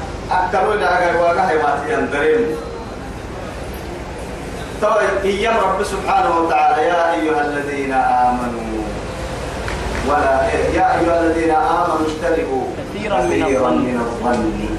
إلى 0.73 0.85
أجر 0.85 1.21
واقع 1.21 1.43
هيواتي 1.43 1.95
أندرين 1.95 2.55
توا 4.81 5.01
إيام 5.23 5.57
رب 5.57 5.83
سبحانه 5.83 6.39
وتعالى 6.39 6.87
يا 6.87 7.11
أيها 7.11 7.41
الذين 7.41 7.93
آمنوا 7.93 8.83
ولا 10.07 10.47
يا 10.73 10.99
أيها 10.99 11.19
الذين 11.21 11.51
آمنوا 11.51 12.07
اجتنبوا 12.07 12.63
كثيرا 12.77 13.21
من 13.21 13.43
الظن. 13.43 13.77
من 13.77 13.99
الظن. 13.99 14.73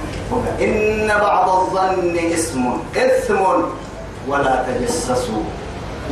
إن 0.60 1.08
بعض 1.20 1.48
الظن 1.48 2.16
اسم 2.34 2.78
إثم 2.96 3.40
ولا 4.28 4.64
تجسسوا. 4.66 5.44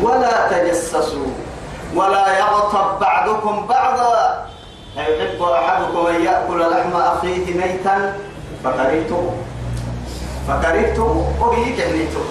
ولا 0.03 0.49
تجسسوا 0.51 1.27
ولا 1.95 2.39
يغتب 2.39 2.99
بعضكم 3.01 3.67
بعضا. 3.67 4.47
أيحب 4.99 5.43
أحدكم 5.43 6.07
أن 6.07 6.25
يأكل 6.25 6.61
لحم 6.61 6.97
أخيه 6.97 7.55
ميتا؟ 7.55 8.17
فكرهته. 8.65 9.33
فكرهته. 10.49 11.35
وبيك 11.41 11.81
هنيته 11.81 12.25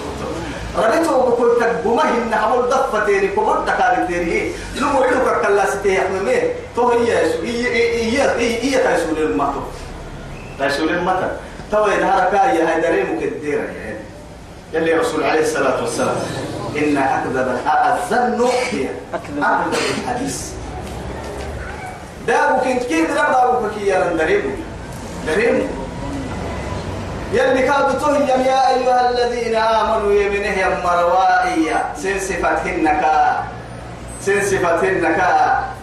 رأيته 0.78 1.30
بكل 1.30 1.50
تقومه 1.60 2.02
إن 2.02 2.34
حمل 2.34 2.62
ضفتين 2.62 3.30
كبر 3.30 3.60
دكارتين 3.60 4.52
لو 4.76 4.88
عينك 4.88 5.46
كلا 5.46 5.70
ستي 5.70 5.94
يحممه 5.94 6.42
تو 6.76 6.88
هي 6.88 7.12
هي 7.42 8.22
هي 8.22 8.62
هي 8.62 8.96
تسول 8.96 9.18
المطر 9.18 9.62
تسول 10.60 10.88
المطر 10.88 11.30
تو 11.70 11.84
إذا 11.84 12.04
هركا 12.04 12.52
يا 12.52 12.76
هيدرين 12.76 13.16
مكديرة 13.16 13.60
يعني 13.60 13.96
يلي 14.72 14.92
رسول 14.94 15.24
عليه 15.24 15.40
الصلاة 15.40 15.80
والسلام. 15.82 16.16
إن 16.76 16.96
أكذب 16.96 17.58
الظن 17.86 18.48
هي. 18.70 18.88
أكذب. 19.14 19.74
الحديث. 19.98 20.52
دابو 22.26 22.60
كنت 22.60 22.82
كيف 22.82 23.14
دابو 23.14 23.68
كي 23.74 23.86
يا 23.86 24.12
دريبو 24.18 24.48
دريبو 25.26 25.64
يلي 27.32 27.62
كادوا 27.62 27.98
تهيم 27.98 28.40
يا 28.40 28.68
أيها 28.74 29.10
الذين 29.10 29.54
آمنوا 29.54 30.12
يمنه 30.12 30.58
يا 30.58 30.68
مروائية 30.84 31.84
سن 31.96 32.18
صفتهنك. 32.18 33.04
سن 34.20 34.40
صفتهنك. 34.40 35.18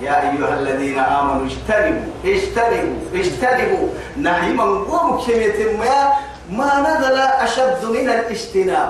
يا 0.02 0.16
أيها 0.22 0.54
الذين 0.60 1.00
آمنوا 1.00 1.46
اجتنبوا. 1.46 2.12
اجتنبوا. 2.26 2.96
اجتنبوا. 3.14 3.88
نهي 4.18 4.50
من 4.54 4.86
قوم 4.86 5.22
كلمة 5.26 5.60
ما 5.80 6.14
ما 6.50 6.72
نزل 6.80 7.18
أشد 7.18 7.86
من 7.86 8.10
الاجتناب. 8.10 8.90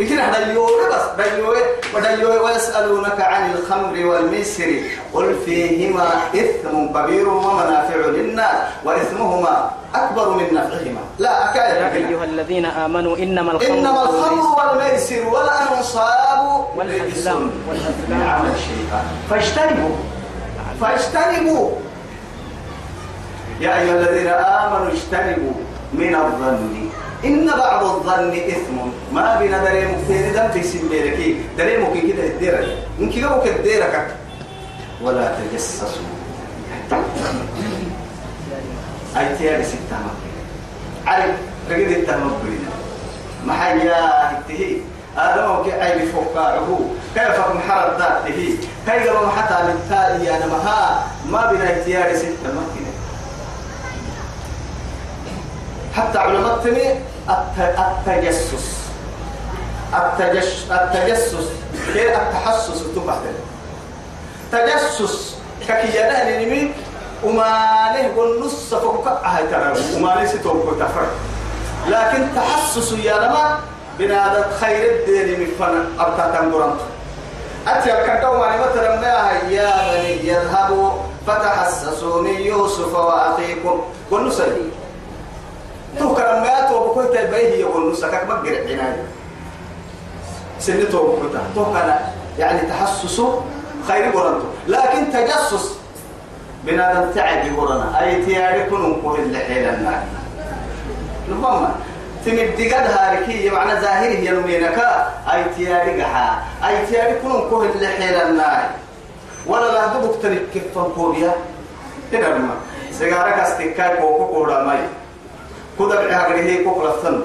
إذن 0.00 0.18
هذا 0.18 0.38
اليوم 0.46 0.68
بس 0.92 1.04
دليوه 1.26 1.56
ودليوه 1.94 2.42
ويسألونك 2.42 3.20
عن 3.20 3.50
الخمر 3.50 4.06
والميسر. 4.06 4.70
قل 5.14 5.34
فيهما 5.44 6.08
إثم 6.34 6.74
كبير 6.94 7.28
ومنافع 7.28 7.96
للناس 7.96 8.56
وإثمهما 8.84 9.70
أكبر 9.94 10.30
من 10.30 10.46
نفعهما. 10.54 11.00
لا 11.18 11.50
أكاد 11.50 11.76
يا 11.76 11.92
أيها 11.94 12.24
الذين 12.24 12.64
آمنوا 12.64 13.16
إنما 13.16 13.52
الخمر 13.52 13.78
إنما 13.78 14.02
الخمر 14.02 14.46
والميسر 14.58 15.26
والأنصاب 15.26 16.66
والأزلام 16.76 17.50
والأزلام. 17.68 18.08
من 18.08 18.22
عمل 18.28 18.50
الشيطان. 18.54 19.04
فاجتنبوا 19.30 19.96
فاجتنبوا. 20.80 21.70
يا 23.60 23.80
أيها 23.80 23.94
الذين 23.94 24.28
آمنوا 24.28 24.88
اجتنبوا 24.92 25.54
من 25.92 26.14
الظن. 26.14 26.88
إن 27.24 27.46
بعض 27.46 27.84
الظن 27.84 28.32
إثم. 28.32 28.76
ما 29.12 29.38
بين 29.38 29.50
دريم 29.50 30.04
في 30.06 30.30
دم 30.30 30.48
في 30.48 30.62
سبيلك 30.62 31.36
دريم 31.58 31.92
كي 31.92 32.12
كده 32.12 32.24
الديرة. 32.26 32.66
من 32.98 33.10
كده 33.12 33.36
وك 33.36 33.46
الديرة 33.46 34.06
ولا 35.02 35.34
تجسسوا. 35.34 35.88
أي 39.16 39.36
تيار 39.38 39.62
ستة 39.62 39.96
عارف 41.06 41.34
رجل 41.70 41.92
التهم 41.96 42.32
بينا 42.44 42.70
ما 43.46 43.52
حيا 43.52 44.30
التهي 44.30 44.76
آدم 45.16 45.50
وكي 45.50 45.72
عيب 45.72 46.08
فقاره 46.08 46.90
كيف 47.14 47.38
محرد 47.54 47.98
ذاته. 47.98 48.56
كيف 48.86 49.12
ما 49.12 49.30
حتى 49.30 49.66
بالتالي 49.66 50.36
أنا 50.36 50.46
مها 50.46 51.06
ما 51.30 51.52
بين 51.52 51.62
اختيار 51.62 52.16
ستة 52.16 52.48
مكنة 52.48 52.87
حتى 55.98 56.18
علماء 56.18 56.58
تني 56.64 56.92
الت- 57.30 57.78
التجسس. 57.78 58.78
التجش 59.94 60.48
التجسس. 60.70 61.46
كي 61.92 62.14
التحسس 62.16 62.82
تبعت 62.94 63.18
تجسس. 64.52 65.34
ككيانا 65.68 66.38
نمي 66.38 66.72
وما 67.24 67.90
له 67.94 68.16
والنص 68.16 68.74
فوق 68.74 69.08
هاي 69.24 69.46
ترى 69.46 69.72
وما 69.96 70.08
له 70.14 70.26
ستوك 70.26 70.74
تفر. 70.80 71.06
لكن 71.88 72.26
تحسس 72.36 72.92
يا 72.92 73.14
لما 73.18 73.58
بنادم 73.98 74.44
خير 74.60 74.90
الدين 74.90 75.40
من 75.40 75.46
فن 75.58 75.74
أبتا 76.00 76.38
تنقرن 76.38 76.76
أتي 77.68 77.90
الكتو 77.98 78.38
ما 78.38 78.56
مثلا 78.56 79.00
ما 79.00 79.30
يا 79.50 79.72
بني 79.92 80.28
يذهبوا 80.28 80.90
فتحسسوا 81.26 82.22
من 82.22 82.40
يوسف 82.40 82.94
وأخيكم. 82.94 83.82
قل 84.10 84.28
نسي 84.28 84.42
تو 85.98 86.14
كلام 86.14 86.42
ما 86.42 86.68
تو 86.68 86.88
بكوت 86.88 87.16
البيه 87.16 87.54
يقول 87.54 87.92
نسكك 87.92 88.26
عناية 88.70 89.04
سنته 90.60 90.98
بكوتا 90.98 91.42
تو 91.54 91.64
كان 91.64 91.98
يعني 92.38 92.60
تحسسه 92.60 93.42
خير 93.88 94.04
قرنته 94.04 94.46
لكن 94.68 95.12
تجسس 95.12 95.78
بنادم 96.64 97.10
تعب 97.10 97.58
قرنا 97.58 98.00
أي 98.00 98.24
تياري 98.24 98.62
كنون 98.62 98.92
قول 98.92 99.20
اللي 99.20 99.38
حيل 99.38 99.68
النار 99.68 100.02
نفهم 101.30 101.72
تمد 102.26 102.72
قد 102.74 102.90
هاركية 102.90 103.50
معنى 103.50 103.80
ظاهره 103.80 104.18
يلمينك 104.18 104.78
أي 105.32 105.44
تياري 105.56 106.02
قحا 106.02 106.42
أي 106.68 106.86
تياري 106.86 107.14
ولا 109.46 109.72
لا 109.72 109.86
دبك 109.86 110.22
تنك 110.22 110.42
كيف 110.52 110.78
هنا 112.12 112.26
لما 112.26 112.54
سيجارك 112.92 113.32
استكاي 113.32 113.96
كوكو 113.96 114.26
كودا 114.26 114.62
ماي 114.62 114.78
كودا 115.78 116.08
بعقله 116.08 116.42
هي 116.42 116.64
كوكو 116.64 116.86
لثن 116.86 117.22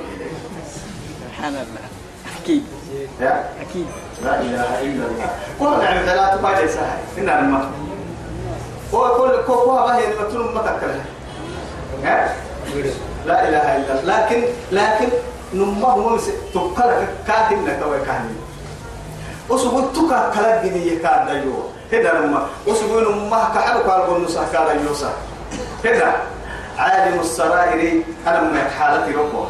سبحان 1.26 1.54
الله. 1.54 1.86
أكيد. 2.42 2.64
يا؟ 3.22 3.50
أكيد. 3.62 3.88
لا 4.24 4.42
إله 4.42 4.82
إلا 4.82 5.06
الله. 5.10 5.30
كل 5.60 5.72
نعم 5.84 6.06
ثلاثة 6.06 6.42
ما 6.42 6.52
جاي 6.56 6.68
سهل 6.68 7.00
هنا 7.18 7.32
لما 7.42 7.72
هو 8.94 9.18
كل 9.18 9.34
كوكو 9.48 9.72
ما 9.76 9.98
هي 9.98 10.06
لما 10.14 10.30
تنم 10.30 10.54
ما 10.54 10.62
تكره 10.62 11.02
ها 12.04 12.36
لا 13.26 13.50
إله 13.50 13.66
إلا 13.78 14.00
الله. 14.00 14.04
لكن 14.18 14.44
لكن 14.72 15.10
نمه 15.54 15.88
هو 15.88 16.18
تكلك 16.54 17.10
كاتم 17.28 17.66
لك 17.68 17.82
وكاني 17.88 18.36
وسبو 19.50 19.82
تكا 19.82 20.32
كلك 20.36 20.62
جدي 20.66 20.96
كان 20.96 21.26
دايو. 21.26 21.74
هذا 21.92 22.14
لما 22.14 22.48
وسبو 22.68 23.00
نمه 23.00 23.54
كحلو 23.56 23.80
قال 23.90 24.02
بنوسا 24.10 24.44
كان 24.54 24.86
يوسا 24.86 25.12
هذا. 25.86 26.10
عالم 26.78 27.20
السرائر 27.20 28.02
أنا 28.28 28.42
من 28.42 28.70
حالتي 28.80 29.12
ربه. 29.12 29.48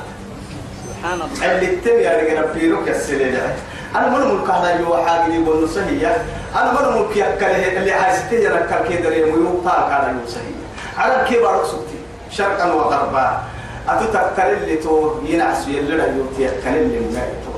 سبحان 0.88 1.22
الله. 1.22 1.52
اللي 1.52 1.76
تبي 1.76 2.02
يا 2.02 2.18
رجال 2.22 2.48
بيروك 2.54 2.88
السليلة 2.88 3.56
أنا 3.96 4.08
من 4.10 4.36
ملك 4.36 4.50
هذا 4.50 4.80
يو 4.80 4.98
حاجة 4.98 5.34
يقول 5.34 5.64
نصهية 5.64 6.26
أنا 6.56 6.72
من 6.72 7.02
ملك 7.02 7.18
يكله 7.18 7.78
اللي 7.78 7.92
عايز 7.92 8.30
تجرا 8.32 8.60
كركيدر 8.60 9.14
يميو 9.14 9.62
طاق 9.66 9.88
هذا 9.88 10.12
يو 10.12 10.28
صحيح. 10.28 10.58
على 10.98 11.30
كبار 11.30 11.66
سكتي 11.66 12.00
شرقا 12.32 12.74
وغربا. 12.74 13.42
أتتكل 13.90 14.42
اللي 14.42 14.76
تو 14.76 15.12
ينعس 15.26 15.68
يلنا 15.68 16.08
يو 16.08 16.26
تيكل 16.38 16.76
اللي 16.78 17.00
ما 17.00 17.22
تو. 17.46 17.54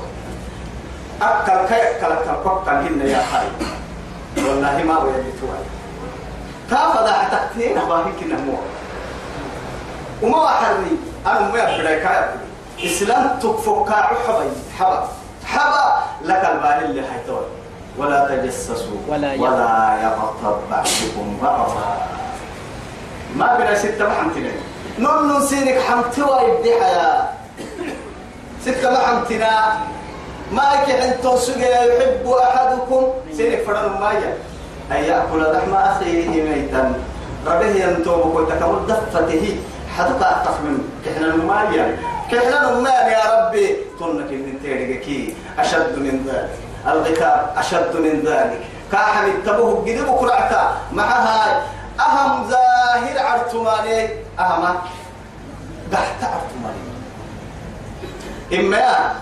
أكل 1.22 1.68
كي 1.68 1.82
أكل 1.82 2.14
كل 2.44 2.70
هن 2.70 3.00
يا 3.06 3.22
خاي 3.32 3.48
والله 4.46 4.82
ما 4.82 4.98
ويلي 4.98 5.32
تو. 5.40 5.46
كافة 6.70 7.12
حتى 7.12 7.68
باهي 7.88 8.12
كنا 8.20 8.38
وما 10.22 10.48
حرني 10.48 10.96
أنا 11.26 11.40
ما 11.40 11.74
أبدا 11.76 11.98
كاي 11.98 12.24
إسلام 12.86 13.38
تكفوكا 13.42 13.92
حبا 13.92 14.50
حبا. 14.78 15.08
حبا. 15.44 16.02
لك 16.24 16.44
البال 16.52 16.90
اللي 16.90 17.02
حيتوي. 17.02 17.46
ولا 17.98 18.28
تجسسوا. 18.28 18.98
ولا 19.08 19.32
ولا 19.32 19.98
يغتب 20.02 20.58
بعضكم 20.70 21.38
بعضا. 21.42 21.96
ما 23.36 23.56
بنا 23.56 23.74
ستة 23.74 24.08
ما 24.08 24.14
حمتنا. 24.14 24.50
نون 24.98 25.40
سينك 25.46 25.78
حمتوا 25.80 26.40
يبدي 26.40 26.72
حياة. 26.82 27.28
ستة 28.64 28.90
محمتنا 28.90 29.78
ما 30.52 30.62
يكحن 30.74 31.22
توسق 31.22 31.58
يحب 31.58 32.28
أحدكم. 32.28 33.02
سينك 33.36 33.62
فرن 33.66 34.00
مايا 34.00 34.38
أن 34.92 35.04
يأكل 35.04 35.42
لحم 35.52 35.74
أخيه 35.74 36.42
ميتا. 36.42 37.00
ربه 37.46 37.66
ينتوبك 37.66 38.34
وتكمل 38.34 38.86
دفته 38.88 39.56
حدك 39.98 40.22
أكتف 40.22 40.60
من 40.60 40.78
كحنا 41.04 41.26
المايا. 41.26 41.98
كحنا 42.30 42.70
المال 42.70 43.06
يا 43.12 43.24
ربي. 43.34 43.76
تنك 44.00 44.30
من 44.30 44.58
تيرك 44.62 45.34
أشد 45.58 45.98
من 45.98 46.14
ذلك. 46.28 46.58
الغكاب 46.86 47.54
أشد 47.56 47.96
من 47.96 48.22
ذلك. 48.26 48.60
كاحم 48.92 49.24
التبوه 49.24 49.80
قد 49.80 49.98
بكرعتا 50.08 50.76
معها 50.92 51.62
أهم 52.00 52.48
ظاهر 52.48 53.18
عرتماني. 53.18 54.08
أهم 54.38 54.76
تحت 55.92 56.20
عرتماني. 56.22 56.86
إما 58.52 59.14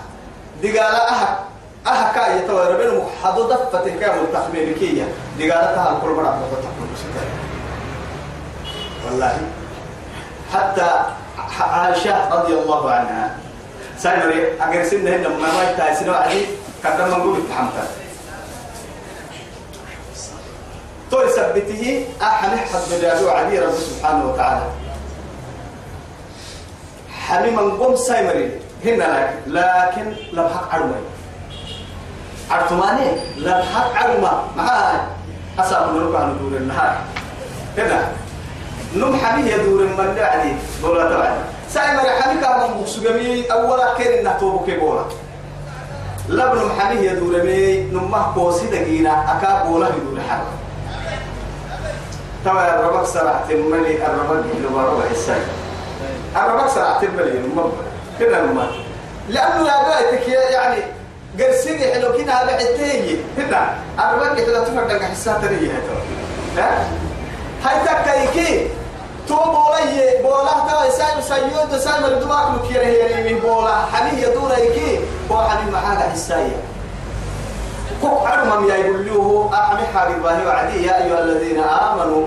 دقالة 0.62 0.98
أها 0.98 1.38
أها 1.86 2.12
كاية 2.12 2.46
توي 2.46 2.66
ربنا 2.72 3.04
محدو 3.04 3.48
دفته 3.48 4.00
كامل 4.00 4.32
تخمينكية 4.32 5.04
دقالة 5.38 5.74
تها 5.74 5.96
الكل 5.96 6.08
مرة. 6.08 6.38
والله 9.04 9.40
حتى 10.54 10.90
عائشة 11.60 12.28
رضي 12.34 12.54
الله 12.54 12.90
عنها. 12.90 13.36
سايمري 13.98 14.60
أجر 14.60 14.84
سنة 14.84 15.10
هنا 15.10 15.28
ما 15.28 15.48
ما 15.52 15.62
يتعسنوا 15.70 16.14
عليه 16.14 16.46
كان 16.82 16.98
لما 16.98 17.18
نقول 17.18 17.38
التحمتان 17.38 17.86
تو 21.10 21.22
يثبته 21.22 22.06
أحد 22.22 22.50
حد 22.58 22.90
جادو 23.00 23.28
علي 23.28 23.58
رب 23.58 23.74
سبحانه 23.74 24.24
وتعالى. 24.30 24.66
حميما 27.26 27.62
قم 27.62 27.96
سايمري. 27.96 28.60
هنا 28.84 29.30
لكن 29.46 30.04
لكن 30.04 30.06
لم 30.32 30.48
حق 30.48 30.74
عرمي 30.74 31.00
عرتماني 32.50 33.10
لم 33.36 33.62
حق 33.74 33.90
عرمة 33.96 34.32
معاي 34.56 34.98
أصاب 35.58 35.94
نرقى 35.94 36.26
ندور 36.26 36.52
النهار. 36.60 36.96
هنا. 37.78 38.23
نم 38.96 39.16
حمي 39.16 39.50
يدور 39.50 39.82
من 39.82 40.14
دعدي 40.16 40.52
بولا 40.82 41.10
تبعي. 41.10 41.32
سايمري 41.70 42.10
حمي 42.10 42.40
كان 42.40 42.70
مقصومي 42.80 43.52
أولا 43.52 43.94
كان 43.98 44.18
إنه 44.18 44.36
توبك 44.40 44.70
بولا. 44.78 45.04
لبن 46.28 46.64
محمي 46.64 46.96
يدور 47.06 47.42
مي 47.42 47.80
نمه 47.80 48.32
بوسي 48.34 48.66
دقينا 48.66 49.36
أكا 49.38 49.64
بولا 49.64 49.88
يدور 49.88 50.20
حرم 50.30 50.46
توا 52.44 52.80
الربك 52.80 53.06
سرعة 53.06 53.44
الملي 53.50 54.06
الربك 54.06 54.44
اللي 54.56 54.68
ربع 54.68 55.04
الساي 55.10 55.40
الربك 56.36 56.68
سرعة 56.70 57.02
الملي 57.02 57.38
نمه 57.38 57.72
كده 58.20 58.46
نمه 58.46 58.68
لأنه 59.28 59.66
يا 59.68 60.10
بيتك 60.10 60.28
يعني 60.28 60.82
قرسيني 61.40 61.92
حلو 61.94 62.12
كده 62.18 62.32
هذا 62.32 62.52
عتيه 62.56 63.16
هنا 63.38 63.74
الربك 63.98 64.36
كده 64.46 64.64
تفرق 64.64 65.02
حسات 65.02 65.44
ريه 65.44 65.82
ها؟ 66.58 66.84
هاي 67.64 67.76
تكايكي 67.86 68.68
تو 69.28 69.34
بولا 69.34 70.22
بولا 70.22 70.54
توا 70.68 70.90
سايم 70.90 71.20
سيود 71.20 71.78
سايم 71.78 72.04
الدماغ 72.04 72.50
مكيره 72.50 73.32
من 73.32 73.38
بولا. 73.38 73.74
حني 73.92 74.22
يدور 74.22 74.52
يكي 74.58 75.00
بو 75.28 75.36
حني 75.36 75.70
معاها 75.70 76.10
حسايه 76.12 76.56
كوك 78.02 78.26
عرم 78.26 78.68
يا 78.68 78.76
يقولوه 78.76 79.54
أعمي 79.54 79.86
حاجة 79.94 80.16
باهي 80.22 80.46
وعدي 80.46 80.86
يا 80.86 81.04
أيها 81.04 81.20
الذين 81.20 81.60
آمنوا 81.62 82.26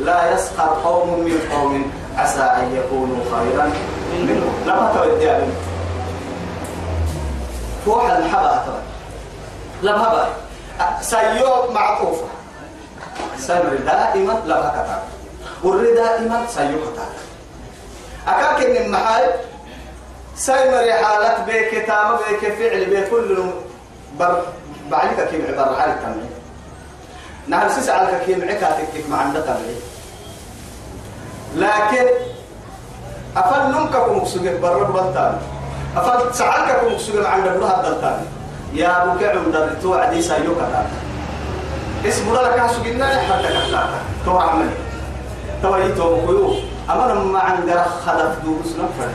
لا 0.00 0.34
يسخر 0.34 0.80
قوم 0.84 1.08
من 1.20 1.40
قوم 1.52 1.92
عسى 2.16 2.42
أن 2.42 2.76
يكونوا 2.76 3.24
خيرا 3.32 3.72
منهم. 4.12 4.54
لما 4.66 4.92
تودي 4.94 5.30
أبن 5.30 5.52
فوح 7.86 8.10
الحبا 8.10 8.62
ترى 8.66 8.82
لما 9.82 10.08
هبا 10.08 10.26
سيوب 11.00 11.70
معطوفة. 11.74 12.24
سيمر 13.38 13.76
دائما 13.86 14.32
لما 14.46 14.70
كتاب 14.70 15.02
ورد 15.64 15.94
دائما 15.94 16.46
كتاب 16.46 17.08
أكاك 18.28 18.66
من 18.70 18.76
المحال 18.76 19.30
سيمر 20.36 20.92
حالة 21.02 21.44
بك 21.46 21.84
تام 21.86 22.16
بك 22.16 22.52
فعل 22.58 22.84
بكل 22.84 23.44
بر 24.18 24.42
بعلك 24.90 25.28
كيم 25.30 25.46
عبارة 25.48 25.82
عن 25.82 25.90
التمرين 25.90 26.30
نحن 27.48 27.68
سيس 27.68 27.88
على 27.88 28.20
كيم 28.26 28.42
عكاتك 28.48 29.08
مع 29.10 29.16
عندك 29.16 29.40
تمرين 29.40 29.80
لكن 31.56 32.06
أفل 33.36 33.72
نمككم 33.72 34.18
مكسوجة 34.18 34.58
برا 34.62 34.84
بلتان 34.84 35.38
أفل 35.96 36.34
سعالككم 36.34 36.92
مكسوجة 36.92 37.28
عند 37.28 37.48
بلها 37.48 37.82
بلتان 37.82 38.26
يا 38.74 39.02
أبو 39.02 39.18
كعم 39.20 39.50
درتو 39.52 39.94
عدي 39.94 40.22
سايوك 40.22 40.58
هذا 40.58 40.90
اسم 42.08 42.34
لك 42.34 42.60
حسوجنا 42.60 43.06
حتى 43.06 43.48
كتاتا 43.48 44.00
تو 44.24 44.38
عملي 44.38 44.89
تو 45.62 45.76
يتو 45.76 46.16
مكيو 46.16 46.54
أما 46.90 47.12
لما 47.12 47.38
عند 47.38 47.70
خلف 48.06 48.38
دوس 48.44 48.72
نفر 48.76 49.10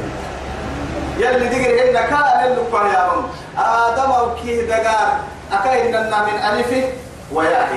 يلي 1.17 1.47
دقر 1.47 1.89
إن 1.89 1.93
كان 1.93 2.51
اللقاء 2.51 2.85
يا 2.85 3.11
رب 3.11 3.25
آدم 3.57 4.11
وكيه 4.11 4.61
دقار. 4.61 5.17
أكايننا 5.51 6.25
من 6.25 6.39
ألف 6.39 6.85
وياء 7.31 7.69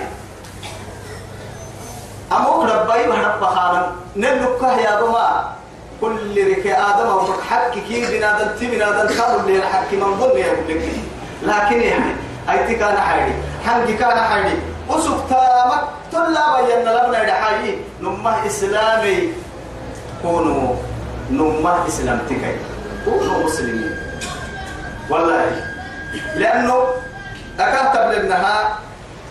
أموك 2.32 2.64
ربي 2.64 3.08
وحرب 3.08 3.44
خارم 3.44 3.86
نلقاه 4.16 4.76
يا 4.76 5.00
بما 5.00 5.52
كل 6.00 6.50
رك 6.50 6.66
آدم 6.66 7.08
وفك 7.14 7.40
حق 7.50 7.70
كي 7.70 8.18
بنادم 8.18 8.48
تي 8.58 8.66
بنادم 8.66 9.08
كانوا 9.14 9.40
اللي 9.40 9.66
حق 9.66 9.92
من 9.92 10.18
ظن 10.20 10.38
يا 10.38 10.52
لك 10.52 10.82
لكن 11.42 11.80
يعني 11.80 12.12
أيتي 12.50 12.74
كان 12.74 12.96
حيدي 12.96 13.32
حنقي 13.66 13.92
كان 13.92 14.18
حيدي 14.20 14.56
وسوق 14.88 15.26
تامك. 15.30 15.97
تلا 16.12 16.46
بينا 16.62 16.90
لبنا 16.90 17.24
دحاي 17.24 17.78
نمه 18.02 18.46
إسلامي 18.46 19.32
كونوا 20.22 20.74
نمه 21.30 21.88
إسلامتك 21.88 22.56
كونوا 23.04 23.44
مسلمين 23.44 23.96
والله 25.10 25.44
لأنه 26.36 26.84
أكتب 27.60 28.10
لأنها 28.12 28.78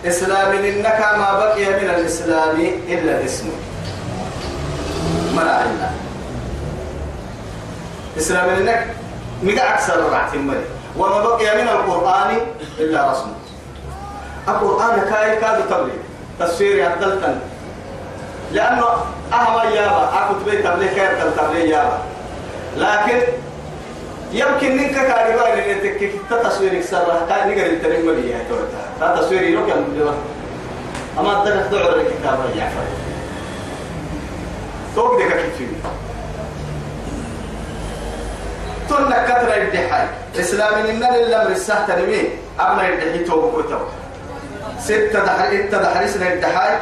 إسلام 0.06 0.52
إنك 0.52 1.00
ما 1.18 1.30
بقي 1.40 1.66
من 1.66 1.90
الإسلام 1.90 2.56
إلا 2.88 3.12
الاسم 3.22 3.50
منع 5.34 5.62
الله 5.64 5.92
إسلام 8.18 8.50
إنك 8.50 8.88
مقع 9.44 9.74
أكثر 9.74 10.10
رعت 10.12 10.34
الملي 10.34 10.66
وما 10.98 11.22
بقي 11.22 11.62
من 11.62 11.68
القرآن 11.68 12.38
إلا 12.80 13.12
رسمه 13.12 13.34
القرآن 14.48 15.00
كاي 15.10 15.36
كاد 15.36 15.68
تبلي 15.70 16.07
تصوير 16.40 16.76
يعدلتن 16.78 17.40
لأنه 18.52 18.86
أهم 19.34 19.74
يابا 19.74 20.10
أكتب 20.14 20.46
بيت 20.46 20.68
تبلي 20.68 20.88
كير 20.88 21.10
تبلي 21.38 21.70
يابا. 21.70 22.00
لكن 22.78 23.22
يمكن 24.32 24.78
نك 24.78 24.94
كاريبا 24.94 25.54
اللي 25.54 25.74
تك 25.74 26.12
تصوير 26.44 26.82
سر 26.82 27.26
كان 27.30 27.50
نقدر 27.50 27.66
التريم 27.66 28.06
ملي 28.06 28.34
هي 28.34 28.40
توتا 28.50 28.82
تا 29.00 29.22
تصوير 29.22 29.44
يروح 29.44 29.68
كان 29.68 29.84
بدو 29.84 30.10
أما 31.20 31.46
تدرك 31.46 31.68
دعور 31.72 31.96
الكتاب 31.96 32.40
يا 32.56 32.70
فري 32.70 32.94
توك 34.96 35.22
ديك 35.22 35.32
كيف 35.32 35.70
تون 38.90 39.14
كتر 39.14 39.58
الدحاي. 39.58 40.08
اسلام 40.40 40.74
إن 40.74 41.04
الأمر 41.04 41.52
السهل 41.52 41.88
تنمي 41.88 42.30
ابنا 42.60 42.90
الدحي 42.90 43.24
توك 43.24 43.66
كتب. 43.66 43.82
ستة 44.80 45.26
دحر 45.26 45.50
ستة 45.68 45.78
دحر 45.82 46.08
سنة 46.08 46.28
الدحاي 46.34 46.74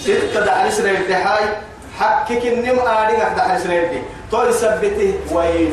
ستة 0.00 0.40
دحر 0.46 0.70
سنة 0.70 0.90
الدحاي 0.90 1.44
حكك 1.98 2.42
النم 2.46 2.78
آدي 2.78 3.16
دحر 3.36 3.58
سنة 3.58 3.74
الدحاي 3.74 4.02
تو 4.30 4.42
يثبته 4.42 5.14
ويل. 5.32 5.72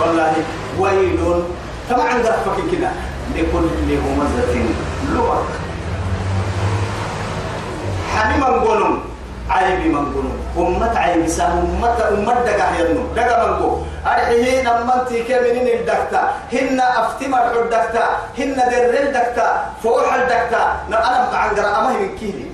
والله 0.00 0.32
ويل. 0.78 1.18
طبعا 1.90 2.12
رفك 2.24 2.58
كده. 2.72 2.90
لكل 3.34 3.66
همزة 4.04 4.54
لغة. 5.12 5.44
حميما 8.14 8.46
قولون 8.46 9.04
عيب 9.50 9.80
من 9.92 10.04
قولون 10.14 10.36
أمة 10.56 10.98
عيب 10.98 11.26
سا. 11.28 11.44
أمة 11.52 11.98
أمة 12.08 12.34
دقا 12.48 12.68
ينو 12.80 13.02
دقا 13.16 13.46
من 13.46 13.56
قول 13.60 13.78
أرحيه 14.06 14.62
نمان 14.62 15.06
تيكي 15.08 15.40
منين 15.40 15.68
الدكتا. 15.80 16.22
هن 16.52 16.80
أفتمر 16.80 17.62
الدكتا. 17.62 18.06
هن 18.38 18.56
در 18.56 18.94
الدكتا. 19.00 19.48
فوح 19.82 20.14
الدكتا. 20.14 20.62
أنا 20.88 21.28
معنقر 21.32 21.66
أما 21.78 21.92
هي 21.92 21.98
من 21.98 22.18
كيلي 22.18 22.46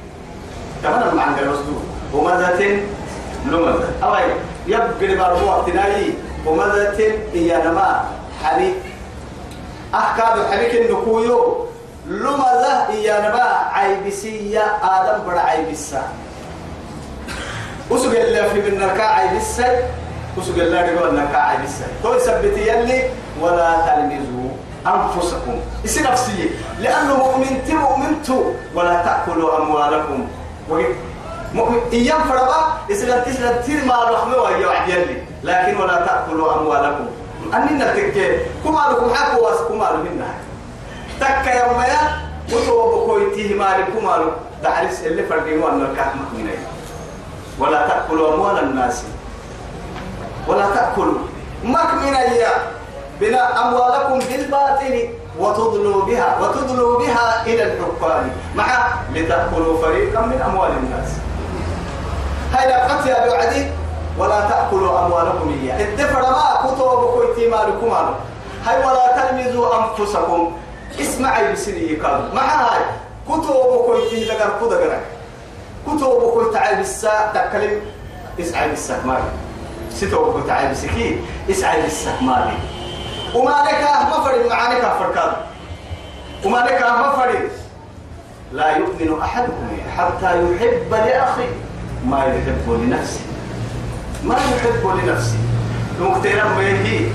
كمان 0.82 1.14
معنقر 1.14 1.48
وصدور 1.48 1.82
همزة 2.14 2.78
لغة 3.46 3.88
أوي 4.02 4.32
يبقى 4.66 5.14
بارو 5.16 5.46
وقتناي 5.46 6.14
وماذا 6.46 6.94
هي 7.32 7.56
نما 7.64 8.04
حبي 8.44 8.74
أحكام 9.94 10.36
حبيك 10.52 10.74
النكويو. 10.74 11.66
لماذا 12.06 12.86
هي 12.90 13.06
نما 13.22 13.48
عيبسية. 13.72 14.64
آدم 14.82 15.18
بڑا 15.26 15.38
عيبسا 15.38 16.02
وسوق 17.90 18.12
اللي 18.12 18.50
في 18.50 18.70
من 18.70 18.78
نركا 18.78 19.02
عيبسا 19.02 19.68
كسو 20.37 20.53
قال 20.53 20.73
لا 20.73 20.83
رجوا 20.83 21.11
أنك 21.11 21.35
السنة 21.64 21.88
تو 22.03 22.14
يثبت 22.14 22.57
يلي 22.59 23.11
ولا 23.40 23.71
تلمزوا 23.87 24.51
أنفسكم. 24.87 25.57
يصير 25.85 26.03
نفسية. 26.12 26.49
لأنه 26.81 27.16
مؤمن 27.16 27.61
مؤمنت 27.69 28.29
ولا 28.75 29.03
تأكلوا 29.03 29.59
أموالكم. 29.59 30.27
مؤمن 31.55 31.81
إيام 31.93 32.23
فربا 32.25 32.61
إسلا 32.93 33.19
تسلا 33.21 33.61
تير 33.62 33.85
ما 33.85 33.95
رحمة 34.05 34.37
وهي 34.37 34.62
يلي. 34.88 35.23
لكن 35.45 35.77
ولا 35.77 36.07
تأكلوا 36.07 36.61
أموالكم. 36.61 37.07
أننا 37.55 37.95
تكي 37.95 38.38
كما 38.64 38.83
لكم 38.90 39.14
حقوا 39.14 39.49
واسكما 39.49 39.85
لكم 39.85 40.23
تكا 41.21 41.51
يا 41.51 41.73
ميا 41.79 42.03
وتو 42.53 43.05
بكويتيه 43.05 43.55
مالكم 43.55 44.05
مالك 44.05 44.33
دعرس 44.62 45.01
اللي 45.07 45.23
فردين 45.27 45.62
وأن 45.62 45.83
الكهمة 45.83 46.49
ولا 47.59 47.88
تأكلوا 47.88 48.35
أموال 48.35 48.59
الناس. 48.59 49.05
ولا 50.48 50.66
تأكلوا. 50.74 51.18
مك 51.64 51.94
من 51.94 52.14
أيام 52.14 52.61
بنا 53.20 53.68
أموالكم 53.68 54.18
بالباطل 54.18 55.09
وتضلوا 55.38 56.05
بها 56.05 56.38
وتضلوا 56.40 56.98
بها 56.98 57.46
إلى 57.46 57.62
الحكام. 57.62 58.31
مع 58.55 58.66
لتأكلوا 59.14 59.83
فريقا 59.83 60.20
من 60.20 60.40
أموال 60.40 60.70
الناس. 60.70 61.09
هاي 62.53 62.68
لقد 62.68 63.07
يا 63.07 63.26
بعدي 63.31 63.70
ولا 64.18 64.40
تأكلوا 64.40 65.07
أموالكم 65.07 65.61
إياه 65.62 65.81
الدفر 65.81 66.20
ما 66.22 66.66
كتب 66.66 67.14
كويتي 67.14 67.48
مالكم 67.48 67.90
مالك 67.90 68.16
هاي 68.66 68.79
ولا 68.79 69.05
تلمزوا 69.16 69.68
أنفسكم. 69.79 70.53
اسمعي 71.00 71.53
بسني 71.53 71.94
قال 71.94 72.35
مع 72.35 72.42
هاي 72.42 72.81
كتب 73.29 73.85
كويتي 73.87 74.24
لقر 74.24 74.50
قرأ 74.50 75.00
كتب 75.87 76.31
كويتي 76.35 76.53
تعال 76.53 76.85
تكلم 77.35 77.81
اسعى 78.40 78.68
بالساعة. 78.68 79.07
مالك 79.07 79.33
ستو 79.94 80.33
كويتي 80.33 80.48
تعال 80.48 80.72
بسكي 80.72 81.18
اسعى 81.50 81.83
مالك 82.20 82.59
وما 83.35 83.50
لك 83.50 83.83
ما 84.11 84.24
فرد 84.24 84.46
معانك 84.50 84.83
فركاد 84.98 85.33
وما 86.44 86.59
لك 86.59 86.83
ما 86.83 87.12
فرد 87.16 87.50
لا 88.53 88.76
يؤمن 88.76 89.20
أحدكم 89.22 89.68
حتى 89.96 90.42
يحب 90.42 90.90
لأخيه 90.90 91.50
ما 92.07 92.24
يحب 92.24 92.70
لنفسه. 92.83 93.20
ما 94.24 94.35
يحب 94.35 94.87
لنفسه. 94.87 95.37
مقتنا 96.00 96.44
به 96.59 97.12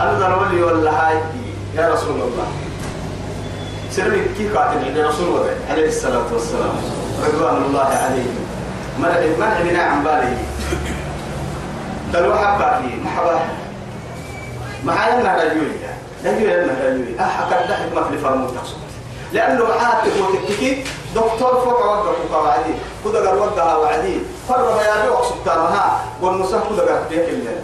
أنظر 0.00 0.38
ولي 0.38 0.62
ولا 0.62 0.90
هاي. 0.90 1.16
يا 1.76 1.94
رسول 1.94 2.20
الله. 2.20 2.46
سلمي 3.90 4.18
كيف 4.38 4.56
قاتل 4.56 4.84
عند 4.84 4.98
رسول 4.98 5.26
الله؟ 5.28 5.54
عليه 5.70 5.88
الصلاة 5.88 6.32
والسلام. 6.32 6.74
رضوان 7.26 7.62
الله 7.64 7.88
عليه. 8.04 8.30
من 8.98 9.08
من 9.38 9.72
من 9.72 9.76
عن 9.76 10.04
باله 10.04 10.36
تلو 12.14 12.34
حبا 12.34 12.78
فيه 12.78 13.02
محبا 13.04 13.40
معايا 14.84 15.22
ما 15.22 15.34
رجولي 15.34 15.78
رجولي 16.24 16.66
ما 16.66 16.74
رجولي 16.84 17.20
أحكى 17.20 17.68
دحك 17.68 17.92
ما 17.94 18.04
في 18.08 18.18
فرمو 18.18 18.48
تقصد 18.48 18.76
لأنه 19.32 19.64
معاه 19.64 20.04
تقول 20.04 20.36
تكتكي 20.38 20.84
دكتور 21.14 21.60
فوق 21.60 21.84
وقع 21.86 22.12
فوق 22.30 22.42
وعدي 22.42 22.74
كده 23.04 23.28
قال 23.28 23.38
وقع 23.38 23.76
وعدي 23.76 24.20
فرب 24.48 24.80
يا 24.80 25.02
بي 25.02 25.08
وقصد 25.08 25.34
ترها 25.44 26.04
والنصح 26.22 26.58
كده 26.70 26.94
قال 26.94 27.08
ديك 27.08 27.28
الليل 27.28 27.60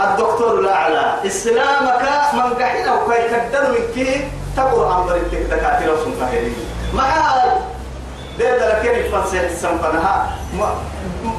الدكتور 0.00 0.58
الأعلى 0.60 1.14
إسلامك 1.26 2.02
من 2.34 2.54
قحنا 2.62 2.94
وكي 2.94 3.28
تقدر 3.28 3.70
من 3.70 3.94
كي 3.94 4.28
تقر 4.56 4.96
أمر 4.96 5.16
الدكاترة 5.16 5.92
وسنفهرين 5.92 6.54
معاه 6.94 7.58
ده 8.38 8.58
ده 8.58 8.78
لكن 8.78 8.90
الفنسيح 8.90 9.42
السنفنها 9.42 10.30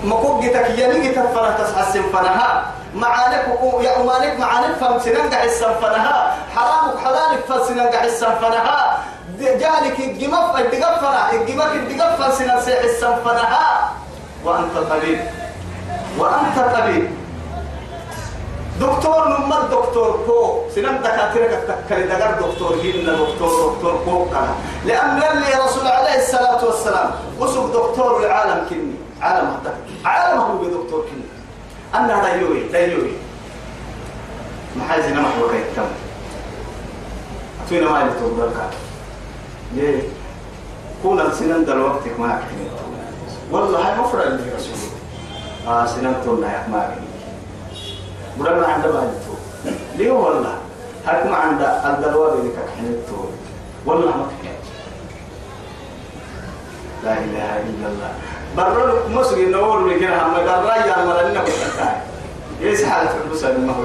ما 0.03 0.15
كوجتك 0.15 0.69
ينيجي 0.77 1.09
تفنها 1.09 1.57
تصحى 1.57 1.81
السنفنها 1.81 2.63
معانك 2.95 3.45
يا 3.81 4.01
أمانك 4.01 4.39
معانك 4.39 4.75
فهم 4.75 4.99
سننجح 4.99 5.41
السنفنها 5.43 6.35
حرامك 6.55 6.97
حلالك 6.99 7.43
فسننجح 7.49 8.01
السنفنها 8.01 8.97
جالك 9.39 9.99
الجمف 9.99 10.55
الدقفنا 10.57 11.31
الجمك 11.33 11.71
الدقفنا 11.75 12.31
سننسيح 12.31 12.79
السنفنها 12.83 13.89
وأنت 14.45 14.77
طبيب. 14.89 15.19
وأنت 16.17 16.75
طبيب. 16.77 17.09
دكتور 18.81 19.27
نما 19.27 19.57
الدكتور 19.63 20.19
كو. 20.27 20.39
سنم 20.75 20.97
دكاترة 20.97 21.55
تكري 21.67 22.03
دكار 22.03 22.31
دكتور 22.41 22.73
هنا 22.83 23.13
دكتور 23.13 23.73
دكتور 23.73 23.95
كو. 24.05 24.25
كنا 24.25 24.55
لأن 24.85 25.17
اللي 25.31 25.51
رسول 25.65 25.87
عليه 25.87 26.15
الصلاة 26.23 26.65
والسلام 26.65 27.11
وسوق 27.39 27.67
دكتور 27.67 28.25
العالم 28.25 28.65
كني. 28.69 28.95
عالم 29.21 29.47
هذا 29.47 29.77
عالم 30.05 30.39
هو 30.39 30.57
بدكتور 30.57 31.01
كني. 31.01 31.27
أنا 31.95 32.23
دايوي 32.23 32.63
دايوي 32.71 33.11
ما 34.75 34.83
حازنا 34.89 35.21
ما 35.21 35.27
هو 35.27 35.49
كيتم 35.51 35.89
أتوينا 37.65 37.91
ما 37.91 37.99
يلتو 38.01 38.35
بركة 38.37 38.69
ليه؟ 39.75 40.01
كونا 41.03 41.33
سنن 41.33 41.65
دل 41.65 41.81
وقتك 41.81 42.19
ما 42.19 42.27
كني. 42.49 42.67
والله 43.51 43.79
هاي 43.79 43.99
مفرد 43.99 44.21
اللي 44.21 44.51
رسول 44.55 44.73
آه 45.67 45.85
سنن 45.85 46.15
تونا 46.25 46.53
يا 46.53 46.67
ما 46.71 46.95
برنا 48.39 48.67
عند 48.67 48.83
بالتو 48.83 49.33
ليه 49.95 50.11
والله؟ 50.11 50.55
حكم 51.07 51.33
عند 51.33 51.61
الدلوار 51.85 52.33
اللي 52.33 52.49
كحنتو 52.51 53.25
والله 53.85 54.17
ما 54.17 54.25
كحنت 54.43 54.61
لا 57.03 57.13
إله 57.13 57.57
إلا 57.57 57.87
الله. 57.87 58.11
برر 58.57 59.09
مصر 59.09 59.35
النور 59.37 59.77
اللي 59.77 59.99
كنا 59.99 60.25
هم. 60.27 60.33
قرر 60.35 60.87
يا 60.87 61.05
مرنا 61.05 61.43
بتاعي 61.43 61.95
إيش 62.61 62.83
حالة 62.83 63.11
البصر 63.25 63.57
ما 63.57 63.73
هو 63.73 63.83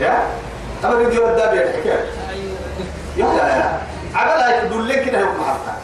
يا؟ 0.00 0.26
أما 0.84 0.94
بدي 0.94 1.18
ودا 1.18 1.50
بيت 1.50 1.68
حكاية 1.76 2.04
يا؟ 3.16 3.24
يا 3.26 3.32
يا 3.34 3.80
عقل 4.14 4.70
تقول 4.70 4.88
لك 4.88 5.04
كده 5.04 5.18
يوم 5.20 5.28
حتى 5.48 5.74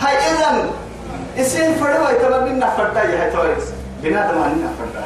هاي 0.00 0.16
إذن 0.16 0.70
إسين 1.38 1.74
فروا 1.74 2.10
يتبع 2.10 2.38
منا 2.44 2.70
فردا 2.76 3.02
يا 3.02 3.24
هاي 3.24 3.30
تويس. 3.30 3.64
بنادم 4.02 4.42
عنا 4.42 4.68
فردا 4.78 5.04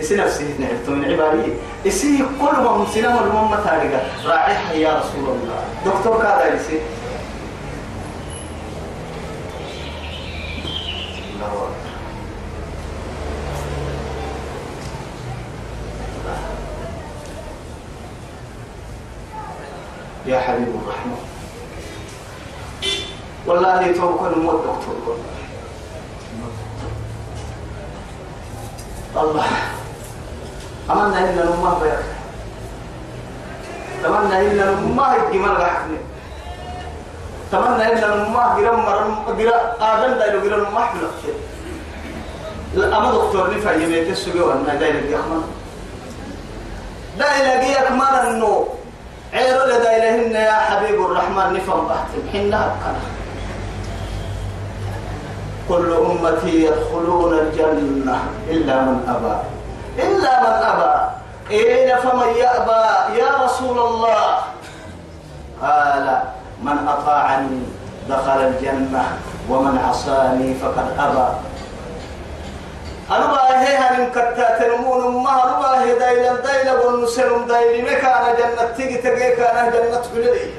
إسي 0.00 0.16
نفسي 0.16 0.44
نعرف 0.58 0.88
من 0.88 1.04
عبادي. 1.04 1.52
إسي 1.86 2.18
كل 2.40 2.56
ما 2.64 2.76
مسلم 2.78 3.18
المهم 3.18 3.54
تاريخا 3.64 4.00
راعيها 4.24 4.72
يا 4.72 4.98
رسول 4.98 5.24
الله. 5.24 5.64
دكتور 5.86 6.22
كذا 6.22 6.54
يسي 6.54 6.80
يا 20.26 20.40
حبيب 20.40 20.68
الرحمة 20.68 21.16
والله 23.46 23.92
توكل 23.92 24.32
الموت 24.32 24.60
دكتور. 24.60 25.16
الله. 29.16 29.46
أمنا 30.90 31.18
إلا 31.18 31.44
نمه 31.44 31.78
بيك 31.82 32.02
تمنى 34.02 34.36
إلا 34.46 34.64
نمه 34.70 35.16
الجمال 35.16 35.56
غحني 35.56 35.98
تمنى 37.52 37.92
إلا 37.92 38.08
نمه 38.16 38.44
قرم 38.54 38.80
مرم 38.86 39.14
قرا 39.26 39.58
آدم 39.80 40.12
دايلو 40.18 40.38
قرا 40.40 40.56
نمه 40.56 40.80
حلق 40.80 41.20
أما 42.96 43.08
دكتور 43.12 43.56
نفع 43.56 43.72
يميت 43.72 44.08
السجوة 44.08 44.48
وأنا 44.48 44.74
دايلو 44.74 44.98
يخمن 45.12 45.42
دايلو 47.18 47.72
يخمن 47.72 48.14
أنه 48.28 48.66
عيرو 49.34 49.64
لدايلهن 49.66 50.32
يا 50.32 50.52
حبيب 50.52 50.98
الرحمن 51.04 51.52
نفهم 51.52 51.88
بحتم. 51.88 52.22
حنا 52.32 52.58
أبقنا 52.66 53.00
كل 55.68 55.92
أمتي 55.92 56.64
يدخلون 56.64 57.32
الجنة 57.38 58.18
إلا 58.50 58.76
من 58.82 58.98
أبى. 59.08 59.36
إلا 59.98 60.32
من 60.40 60.56
أبى. 60.70 60.94
إيه 61.50 61.94
فمن 61.94 62.28
يأبى. 62.36 62.84
يا 63.18 63.30
رسول 63.44 63.78
الله. 63.78 64.38
قال 65.62 66.18
من 66.62 66.88
أطاعني 66.88 67.62
دخل 68.08 68.40
الجنة 68.40 69.04
ومن 69.50 69.78
عصاني 69.78 70.54
فقد 70.54 70.86
أبى. 70.98 71.28
أربا 73.10 73.60
هي 73.60 73.76
هن 73.76 74.10
كتا 74.10 74.58
تنمون 74.58 75.22
ما 75.24 75.42
أربا 75.44 75.82
هي 75.82 75.98
دايلا 75.98 76.34
دايلا 76.40 76.72
والنسلم 76.72 77.46
دايلي 77.48 77.82
مكان 77.82 78.24
جنة 78.38 78.72
تيجي 78.76 78.96
تجي 78.96 79.30
كان 79.36 79.72
جنة 79.72 80.02
بلدي 80.14 80.50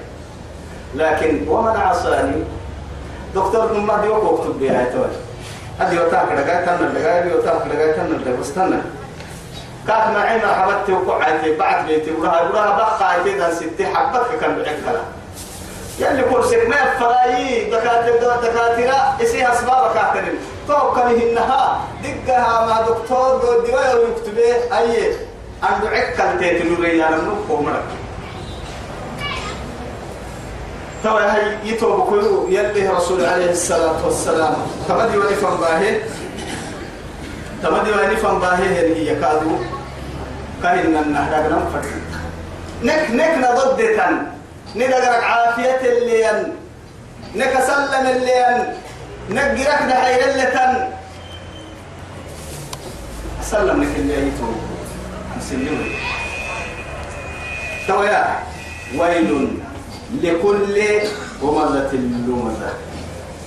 لكن 0.96 1.48
ومن 1.48 1.76
عصاني. 1.76 2.44
دكتور 3.36 3.74
ما 3.74 4.02
دي 4.02 4.08
وقت 4.08 4.40
اكتب 4.40 4.60
بها 4.60 4.84
توي. 4.92 5.14
ادي 5.82 6.00
وتاك 6.00 6.32
لغاية 6.32 6.66
تن 6.66 6.94
لغاية 6.94 7.22
دي 7.22 7.34
وتاك 7.34 7.62
لغاية 7.68 7.92
تن 7.92 8.08
لغاية 8.08 8.42
استنى 8.42 8.82
كاك 9.90 10.08
معي 10.16 10.38
ما 10.38 10.54
حبت 10.54 10.90
وقعتي 10.90 11.58
بعد 11.58 11.86
بيتي 11.86 12.12
وراها. 12.12 12.50
وراها 12.50 12.78
بقى 12.78 13.24
كده 13.26 13.54
ستي 13.54 13.86
حبتك 13.86 14.40
كان 14.42 14.56
بعكلا 14.56 15.02
يلي 16.00 16.24
كرسي 16.24 16.58
ما 16.68 16.82
فراي 17.00 17.70
دكاترة 17.72 18.38
دكاترة 18.42 19.18
اسي 19.22 19.52
أسباب 19.52 19.94
كاترين. 19.94 20.40
توكله 20.68 21.24
إنها 21.24 21.82
دقها 22.04 22.66
مع 22.66 22.82
دكتور 22.82 23.38
دو 23.42 23.68
دواء 23.68 23.98
ويكتبه. 23.98 24.78
أي 24.78 25.14
أن 25.64 25.82
دعك 25.84 26.40
تيتلو 26.40 26.84
ريانا 26.84 27.18
نوكو 27.18 27.62
مرك 27.62 27.84
توا 31.04 31.34
هي 31.34 31.58
يتوب 31.64 32.10
كله 32.10 32.48
يلي 32.50 32.88
رسول 32.90 33.26
عليه 33.26 33.52
الصلاة 33.52 34.06
والسلام. 34.06 34.56
تمدي 34.88 35.18
ونفهم 35.18 35.58
باهي 35.58 36.02
تمدي 37.64 37.92
ونفهم 37.92 38.40
باهي 38.40 38.68
هي 38.96 39.16
كادو. 39.16 39.79
كاين 40.64 40.98
النهر 40.98 41.50
نفر 41.52 41.86
نك 42.84 43.12
نك 43.12 43.34
نضدتن 43.38 44.14
ندقرك 44.76 45.24
عافية 45.24 45.82
اللي 45.82 46.22
ين 46.22 46.54
نك 47.36 47.54
سلم 47.68 48.08
اللي 48.08 48.32
ين 48.42 48.58
نقرك 49.30 49.82
دحير 49.90 50.32
اللي 50.32 50.46
تن 50.46 50.88
سلم 53.42 53.84
لك 53.84 53.96
اللي 53.96 54.14
يتوب 54.14 54.58
مسلم 55.38 55.92
توا 57.88 58.06
يا 58.06 58.40
ويل 58.98 59.58
لكل 60.24 60.82
همزة 61.42 61.94
لمزة. 61.94 62.72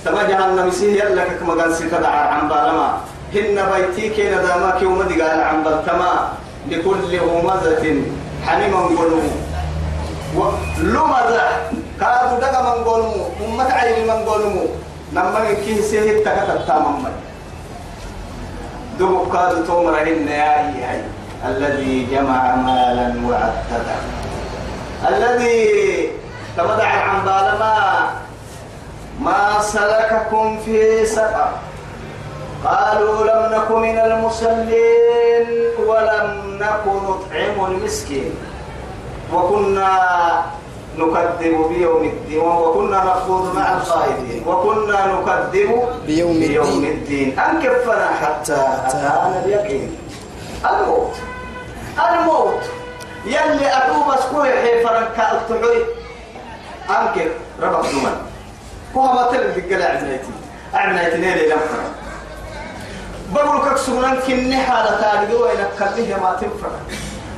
تما 0.05 0.23
جهنم 0.23 0.67
يسيه 0.67 1.03
يلا 1.03 1.23
كما 1.23 1.53
قال 1.63 1.75
سكدا 1.75 2.07
عن 2.07 2.47
بالما. 2.47 2.97
هن 3.35 3.55
بيتي 3.71 4.09
كينا 4.09 4.41
داماك 4.41 4.81
يوم 4.81 5.03
دي 5.03 5.21
قال 5.21 5.41
عن 5.41 5.63
بالتما. 5.63 6.33
لكل 6.69 7.15
همزة 7.19 7.85
حنيما 8.45 8.81
قلو 8.97 9.21
لمزة. 10.77 11.47
كادو 11.99 12.39
دقا 12.41 12.61
من 12.61 12.83
قلو 12.83 13.11
أمة 13.45 13.73
عين 13.73 14.07
من 14.07 14.25
قلو 14.25 14.67
نما 15.13 15.53
كيه 15.53 15.81
سيه 15.81 16.23
تكتا 16.23 16.65
تامم 16.67 17.05
دبو 18.99 19.25
كادو 19.29 19.65
تومرهن 19.65 20.27
يا 20.27 20.59
أيها 20.59 21.01
الذي 21.45 22.07
جمع 22.11 22.55
مالا 22.55 23.13
وعدده. 23.27 23.97
الذي 25.09 26.11
تمدع 26.57 26.87
عن 26.87 27.19
بالما 27.25 28.09
ما 29.19 29.61
سلككم 29.61 30.59
في 30.65 31.05
سقر. 31.05 31.51
قالوا 32.65 33.27
لم 33.27 33.41
نك 33.55 33.71
من 33.71 33.97
المصلين 33.99 35.47
ولم 35.87 36.42
نك 36.59 36.83
نطعم 36.87 37.65
المسكين 37.71 38.35
وكنا 39.33 39.89
نكذب 40.97 41.67
بيوم 41.69 42.03
الدين 42.03 42.39
وكنا 42.39 43.03
نخوض 43.03 43.55
مع 43.55 43.77
الخائضين 43.77 44.43
وكنا 44.47 45.05
نكذب 45.05 45.69
بيوم 46.05 46.39
بيوم 46.39 46.67
الدين. 46.67 46.91
الدين 46.91 47.39
أنكفنا 47.39 48.07
حتى 48.21 48.53
أتانا 48.53 49.41
اليقين؟ 49.45 49.97
الموت 50.69 51.15
الموت. 52.09 52.63
يلي 53.25 53.77
أتوب 53.77 54.09
أسكوي 54.09 54.49
حيفرن 54.49 55.05
كالتحوي 55.17 55.77
أنكر 56.89 57.29
ربك 57.61 57.85
زمان 57.85 58.17
هو 58.95 59.01
ما 59.01 59.31
تلك 59.31 59.57
القلع 59.57 59.85
عمنيتي. 60.73 61.17
نيلي 61.17 61.45
لنفر 61.47 61.79
بقول 63.33 63.65
لك 63.65 63.77
سنان 63.77 64.17
كني 64.27 64.57
حالة 64.57 65.01
تاريخ 65.01 65.41
وإنك 65.41 65.69
كله 65.79 66.17
ما 66.21 66.37
تنفر. 66.41 66.71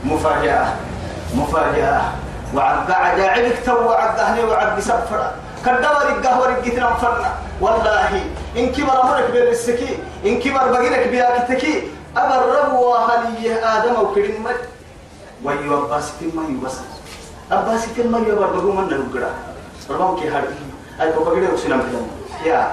مفاجأة. 0.03 0.67
مفاجأة. 1.35 2.01
وعد 2.55 2.91
عجائبك 2.91 3.57
تو 3.65 3.75
وعد 3.89 4.19
أهلي 4.19 4.43
وعد 4.43 4.79
سفر 4.79 5.31
كدور 5.65 6.01
القهوة 6.09 6.47
رجيتنا 6.47 6.93
فرنا 6.93 7.31
والله 7.61 8.21
إن 8.57 8.71
كبر 8.71 9.03
أمرك 9.03 9.31
بالسكي 9.31 9.97
إن 10.25 10.39
كبر 10.39 10.71
بقينك 10.71 11.07
بياكتكي 11.07 11.91
أبرب 12.17 12.73
وهلي 12.73 13.55
آدم 13.63 13.95
وكريم 14.01 14.47
ويو 15.43 15.85
أباس 15.85 16.11
ما 16.33 16.43
يبس 16.49 16.75
أباس 17.51 17.83
ما 17.97 18.19
يبر 18.19 18.45
بقو 18.45 18.71
من 18.71 18.87
نلقرأ. 18.87 19.31
ربما 19.89 20.19
كي 20.19 20.29
هاري. 20.29 20.47
أي 21.01 21.11
بقينك 21.11 21.53
وسنام 21.53 21.81
كلام 21.81 22.07
يا. 22.45 22.71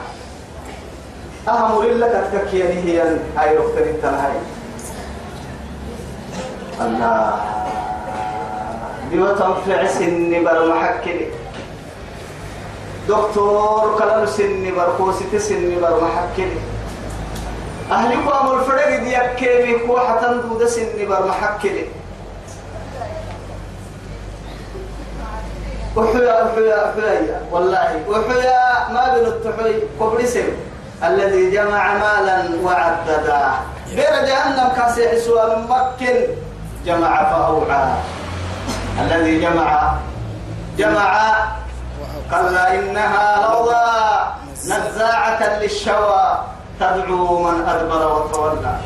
أهم 1.49 1.83
لله 1.83 2.25
كتكيني 2.33 2.83
هي 2.87 3.03
أي 3.39 3.59
وقت 3.59 3.77
التنهاي. 3.79 4.37
الله. 6.81 7.41
ديوة 9.11 9.61
في 9.65 9.89
سن 9.89 10.45
بر 10.45 10.67
محكلي 10.75 11.27
دكتور 13.09 13.99
كلام 13.99 14.27
سن 14.27 14.75
بر 14.77 14.89
كوسيت 14.99 15.37
سن 15.37 15.81
بر 15.81 16.01
محكلي 16.01 16.57
أهلي 17.93 18.15
قام 18.15 18.59
الفرق 18.59 18.97
دي 19.05 19.17
أكيمي 19.17 19.79
كو 19.87 19.99
حتن 19.99 20.41
دود 20.49 20.65
سن 20.65 20.87
بر 21.09 21.27
محكلي 21.27 21.85
وحيا 25.97 26.43
وحيا 26.45 26.93
وحيا 26.97 27.43
والله 27.53 28.01
وحيا 28.09 28.93
ما 28.93 29.15
بين 29.15 29.27
التحوي 29.27 29.75
قبل 30.01 30.29
سن 30.29 30.49
الذي 31.05 31.51
جمع 31.51 31.95
مالا 31.95 32.45
وعددا 32.63 33.51
غير 33.91 34.27
جهنم 34.27 34.69
كاسي 34.77 35.21
سوى 35.21 35.57
مكن 35.69 36.17
جمع 36.87 37.31
فأوعى. 37.31 37.85
الذي 39.01 39.41
جمع 39.41 39.95
جمع 40.79 41.35
كلا 42.31 42.75
إنها 42.79 43.43
لوضى 43.43 43.85
نزاعة 44.65 45.59
للشوى 45.59 46.39
تدعو 46.81 47.43
من 47.43 47.69
أدبر 47.69 48.13
وتولى. 48.13 48.77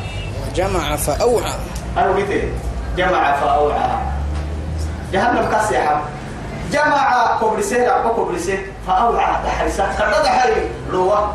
وجمع 0.47 0.95
فأوعى. 0.95 1.53
أنا 1.97 2.07
قلت 2.07 2.43
جمع 2.97 3.35
فأوعى. 3.35 3.89
جهنم 5.13 5.51
كاسيحة 5.51 6.01
جمع 6.71 7.37
كوبريسيه 7.39 7.99
أبو 7.99 8.09
كوبريسيه 8.09 8.71
فأوعى. 8.87 9.35
تحرسه 9.45 9.83
حري 10.25 10.69
روى. 10.91 11.27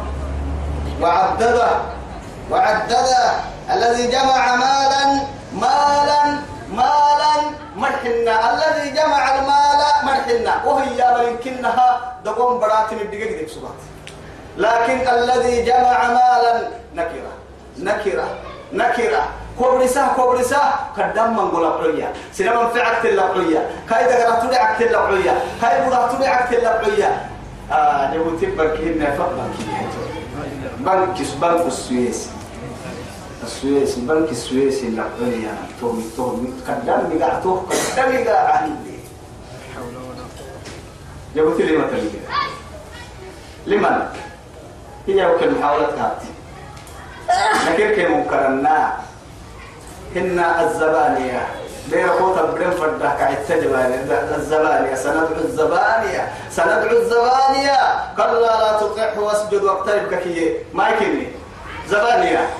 وعدد 1.02 1.60
وعدد 2.50 2.92
الذي 3.72 4.06
جمع 4.06 4.56
مالا 4.56 5.04
مالا 5.52 6.22
مالا 6.70 7.34
مرحنا 7.76 8.34
الذي 8.54 8.90
جمع 8.90 9.34
المال 9.34 9.80
مرحنا 10.04 10.64
وهي 10.64 11.28
يمكنها 11.28 12.00
دقوم 12.24 12.60
براتم 12.60 12.96
الدقيق 12.96 13.38
ديك 13.38 13.48
سبات 13.48 13.80
لكن 14.56 15.08
الذي 15.08 15.62
جمع 15.62 15.98
مالا 16.08 16.68
نكرة. 16.94 17.32
نكرة. 17.78 18.28
نكرة. 18.72 19.22
كوبرسة 19.58 20.12
كوبرسة 20.16 20.58
قدام 20.96 21.32
من 21.36 21.50
قول 21.50 21.64
أبعية 21.64 22.12
سينما 22.32 22.68
في 22.68 22.80
عكت 22.80 23.04
الأبعية 23.04 23.70
كاي 23.90 24.04
دقرة 24.04 24.46
تدي 24.46 24.56
عكت 24.56 24.82
الأبعية 24.82 25.42
كاي 25.62 25.84
بودا 25.84 26.08
تدي 26.12 26.26
عكت 26.26 26.52
الأبعية 26.52 27.26
آه 27.72 28.14
نبوتي 28.14 28.46
بنكين 28.46 29.06
فقط 29.18 29.50
بنك 30.78 31.16
بنك 31.40 31.66
السويس 31.66 32.28
السويس 33.42 33.94
بنك 33.94 34.30
السويس 34.30 34.82
الأبعية 34.82 35.54
تومي 35.80 36.04
تومي 36.16 36.48
قدام 36.68 37.12
نقع 37.12 37.40
توه 37.40 37.66
قدام 37.92 38.22
نقع 38.22 38.56
عندي 38.56 38.98
جبت 41.36 41.60
لي؟ 41.60 41.76
مثل 41.76 42.10
لمن 43.66 44.02
هي 45.06 45.26
وكل 45.26 45.50
محاولة 45.50 45.86
هاتي 45.86 46.26
لكن 47.70 47.94
كي 47.94 48.08
منكرنا 48.08 48.98
هن 50.16 50.38
الزبانية. 50.38 51.46
دير 51.90 52.08
قوتا 52.08 52.42
برين 52.42 52.70
فردها 52.70 53.14
كعد 53.18 53.36
تجبانية 53.48 54.04
الزبانية. 54.36 54.94
سندعو 54.94 55.26
الزبانية. 55.44 56.32
سندعو 56.50 56.96
الزبانية. 56.96 57.78
قال 58.18 58.42
لا 58.42 58.78
تطيح 58.80 59.18
واسجد 59.18 59.62
واقترب 59.62 60.14
ككي 60.14 60.56
ما 60.74 60.88
يكني 60.88 61.28
زبانية. 61.88 62.50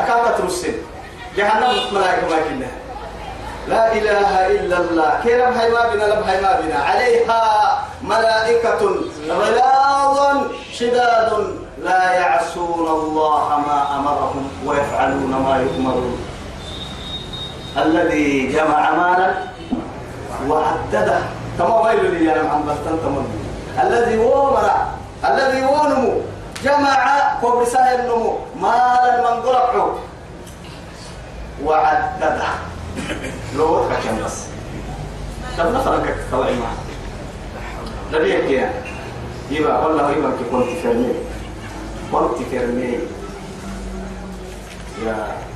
أكاكا 0.00 0.38
ترسل. 0.38 0.74
جهنم 1.36 1.74
ملائكة 1.92 2.28
ما 2.30 2.36
يكنها 2.36 2.70
لا 3.68 3.92
إله 3.92 4.46
إلا 4.46 4.76
الله. 4.78 5.20
كيرم 5.22 5.52
هاي 5.52 5.70
ما 5.70 5.94
بنا؟ 5.94 6.04
لم 6.04 6.22
هاي 6.22 6.40
ما 6.40 6.60
بنا. 6.60 6.78
عليها 6.84 7.84
ملائكة 8.02 8.94
غلاظ 9.28 10.46
شداد 10.72 11.56
لا 11.78 12.12
يعصون 12.12 12.86
الله 12.88 13.48
ما 13.66 13.96
أمرهم 13.96 14.48
ويفعلون 14.66 15.30
ما 15.30 15.56
يؤمرون. 15.62 16.23
الذي 17.76 18.52
جمع 18.52 18.90
مالا 18.90 19.34
وعدده. 20.48 21.18
تما 21.58 21.80
ويل 21.80 22.14
لي 22.14 22.32
أنا 22.40 22.50
عم 22.50 22.62
بستن 22.66 23.24
الذي 23.82 24.18
ومر 24.18 24.70
الذي 25.24 25.62
ونمو 25.62 26.20
جمع 26.64 27.18
قبل 27.42 27.66
سهل 27.66 28.00
النمو 28.00 28.38
مالا 28.60 29.20
من 29.20 29.42
قلقه 29.42 29.98
وعدده. 31.64 32.46
لو 33.56 33.88
كان 33.88 34.24
بس 34.24 34.38
طب 35.58 35.74
نفرك 35.74 36.16
كوعي 36.30 36.56
معه 36.56 36.76
نبيك 38.12 38.50
يا. 38.50 38.72
يبقى 39.50 39.84
والله 39.84 40.10
يبقى 40.10 40.32
كنت 40.52 40.68
فرمي. 40.82 41.14
كنت 42.12 42.48
فرمي. 42.50 42.98
الرجال 44.98 45.53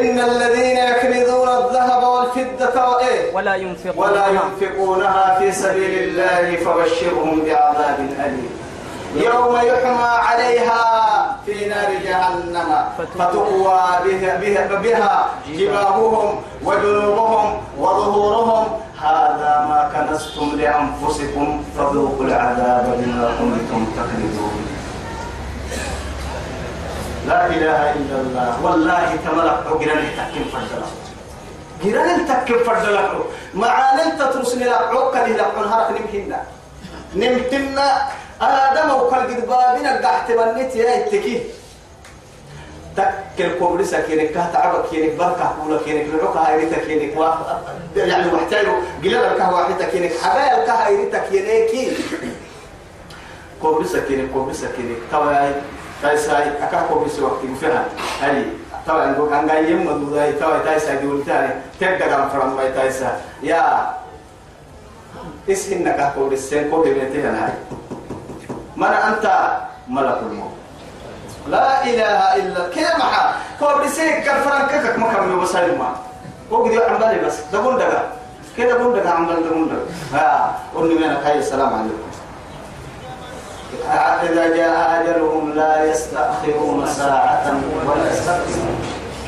إن 0.00 0.20
الذين 0.20 0.76
يكنزون 0.76 1.48
الذهب 1.48 2.02
والفضة 2.02 2.88
وإيه؟ 2.88 3.34
ولا 3.34 3.54
ينفقون 3.54 4.08
ولا 4.08 4.26
ينفقونها 4.28 5.38
في 5.38 5.52
سبيل 5.52 6.02
الله 6.02 6.56
فبشرهم 6.56 7.42
بعذاب 7.44 7.98
أليم. 8.24 8.50
يوم 9.16 9.56
يحمى 9.56 10.12
عليها 10.28 10.82
في 11.46 11.68
نار 11.68 11.90
جهنم 12.04 12.84
فتقوى 12.98 13.80
بها, 14.04 14.36
بها, 14.36 14.80
بها 14.82 15.26
جباههم 15.48 16.40
وجنوبهم 16.64 17.60
وظهورهم. 17.78 18.66
هذا 19.02 19.66
ما 19.68 19.90
كنستم 19.94 20.52
لأنفسكم 20.56 21.64
فذوقوا 21.78 22.24
العذاب 22.24 22.86
بما 22.98 23.30
كنتم 23.38 23.86
تكذبون 23.96 24.71
لا 27.28 27.46
إله 27.46 27.80
إلا 27.98 28.16
الله. 28.20 28.50
والله 28.64 29.08
تملك 29.24 29.58
عقران 29.66 30.04
تكن 30.18 30.44
فردلا 30.52 30.88
جيران 31.82 32.20
تكن 32.28 32.58
فردلا 32.64 33.02
مع 33.54 33.92
أن 33.92 34.18
تترسني 34.18 34.64
لك. 34.64 34.72
عقل 34.72 35.38
لك. 35.38 35.50
عنهارك 35.58 35.88
نمكنا 36.00 36.40
نمتنا 37.14 37.88
آدم 38.40 38.88
وكل 38.90 39.22
قد 39.30 39.46
بابنا 39.46 39.90
قاعد 40.02 40.26
تبنيت 40.26 40.76
يا 40.76 41.06
إتكي. 41.06 41.42
تكل 42.96 43.58
كوبري 43.58 43.84
سكينك 43.84 44.30
كه 44.34 44.52
تعبك 44.52 44.90
كينك. 44.90 45.14
بركة 45.14 45.46
كولا 45.62 45.78
كينك. 45.84 46.06
لعوك 46.10 46.36
هاي 46.36 46.56
ريتا 46.56 46.78
كينك. 46.86 47.16
وا 47.16 47.28
يعني 47.96 48.32
محتاجه 48.32 48.74
قلنا 49.04 49.16
لك 49.16 49.40
واحدة 49.52 49.84
كينك. 49.84 50.12
حبايا 50.22 50.62
لك 50.62 50.70
هاي 50.70 50.96
ريتا 50.96 51.18
كينك. 51.30 51.96
كوبري 53.62 53.86
سكينك 53.88 54.30
كوبري 54.34 54.54
سكينك 54.54 54.98
توا 55.10 55.62
تايساي 56.02 56.44
أكا 56.62 56.86
كوبري 56.88 57.10
سوقت 57.10 57.40
فيها 57.60 57.84
هاي 58.22 58.44
توا 58.86 59.06
نقول 59.06 59.48
جاي 59.48 59.70
يوم 59.70 59.86
مدودا 59.86 60.30
توا 60.30 60.58
تايساي 60.58 60.96
دول 60.96 61.24
تاني 61.26 61.52
تبدأ 61.80 62.06
كم 62.06 62.28
فرام 62.28 62.56
باي 62.56 62.72
تايسا. 62.72 63.20
يا 63.42 63.90
اسمك 65.50 66.12
كوبري 66.14 66.36
سين 66.36 66.70
كوبري 66.70 66.94
بنتي 66.94 67.22
هاي 67.22 67.52
من 68.76 68.86
أنت 68.86 69.26
ملك 69.88 70.18
الموت. 70.30 70.52
لا 71.48 71.84
إله 71.84 72.36
إلا 72.36 72.68
كيف 72.68 72.96
محا 72.98 73.34
كور 73.58 73.82
بسيك 73.82 74.22
كفران 74.22 74.66
كفك 74.66 74.98
ما 74.98 75.12
كان 75.12 75.40
بسالي 75.40 75.76
ما؟ 75.76 75.96
هو 76.52 76.64
قد 76.64 76.70
يعمل 76.70 76.98
بالي 76.98 77.18
بس. 77.26 77.36
دبون 77.52 77.78
دقا. 77.78 78.02
كده 78.56 78.78
دبون 78.78 78.94
دقا؟ 78.94 79.10
عمل 79.10 79.36
دبون 79.42 79.68
دقا. 79.68 80.18
ها 80.18 80.58
قلنا 80.74 80.94
من 80.94 81.16
هاي 81.24 81.38
السلام 81.38 81.74
عليكم. 81.74 82.11
إذا 84.22 84.56
جاء 84.56 85.00
أجلهم 85.00 85.52
لا 85.54 85.84
يستأخرون 85.84 86.86
ساعة 86.86 87.46
ولا 87.86 88.12
يستقدمون. 88.12 88.76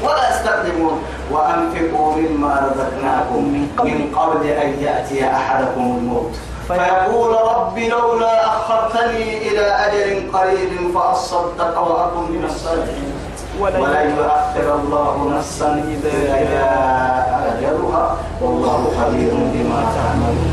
ولا 0.03 0.31
يستقدمون. 0.31 1.03
وأنفقوا 1.33 2.13
مما 2.17 2.53
رزقناكم 2.67 3.43
من 3.85 4.15
قبل 4.17 4.47
أن 4.47 4.71
يأتي 4.81 5.27
أحدكم 5.27 5.81
الموت. 5.81 6.33
فيقول 6.69 7.33
رب 7.57 7.79
لولا 7.79 8.47
أخرتني 8.47 9.49
إلى 9.49 9.67
أجل 9.87 10.31
قريب 10.33 10.73
فأصدق 10.95 11.79
وأكن 11.79 12.33
من 12.33 12.45
الصالحين. 12.45 13.13
ولا 13.61 14.03
يؤخر 14.03 14.75
الله 14.75 15.33
نفسا 15.37 15.85
إذا 15.95 16.37
جاء 16.53 17.29
أجلها. 17.53 18.17
والله 18.43 18.81
خبير 19.01 19.35
بما 19.35 19.81
تعملون. 19.97 20.53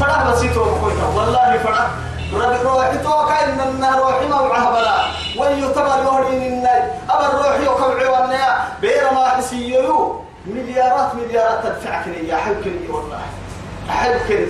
فرح 0.00 0.30
بسيطة 0.30 0.60
والله 1.16 1.58
فرح 1.64 1.86
رب 2.32 2.66
روحي 2.66 2.98
توكا 2.98 3.44
إن 3.44 3.60
النار 3.60 3.98
روحي 3.98 4.26
موعها 4.26 4.70
بلا. 4.70 4.96
ويتبع 5.38 5.94
الوهرين 5.94 6.42
النار 6.52 6.90
أبا 7.10 7.26
الروحي 7.26 7.68
وكبعي 7.68 8.06
والنيا 8.06 8.58
بير 8.80 9.12
ما 9.14 9.28
حسيو 9.28 10.22
مليارات 10.46 11.14
مليارات 11.14 11.64
تدفعك 11.64 12.06
يا 12.06 12.36
حبكني 12.36 12.88
والله. 12.88 13.20
أحبكني 13.90 14.46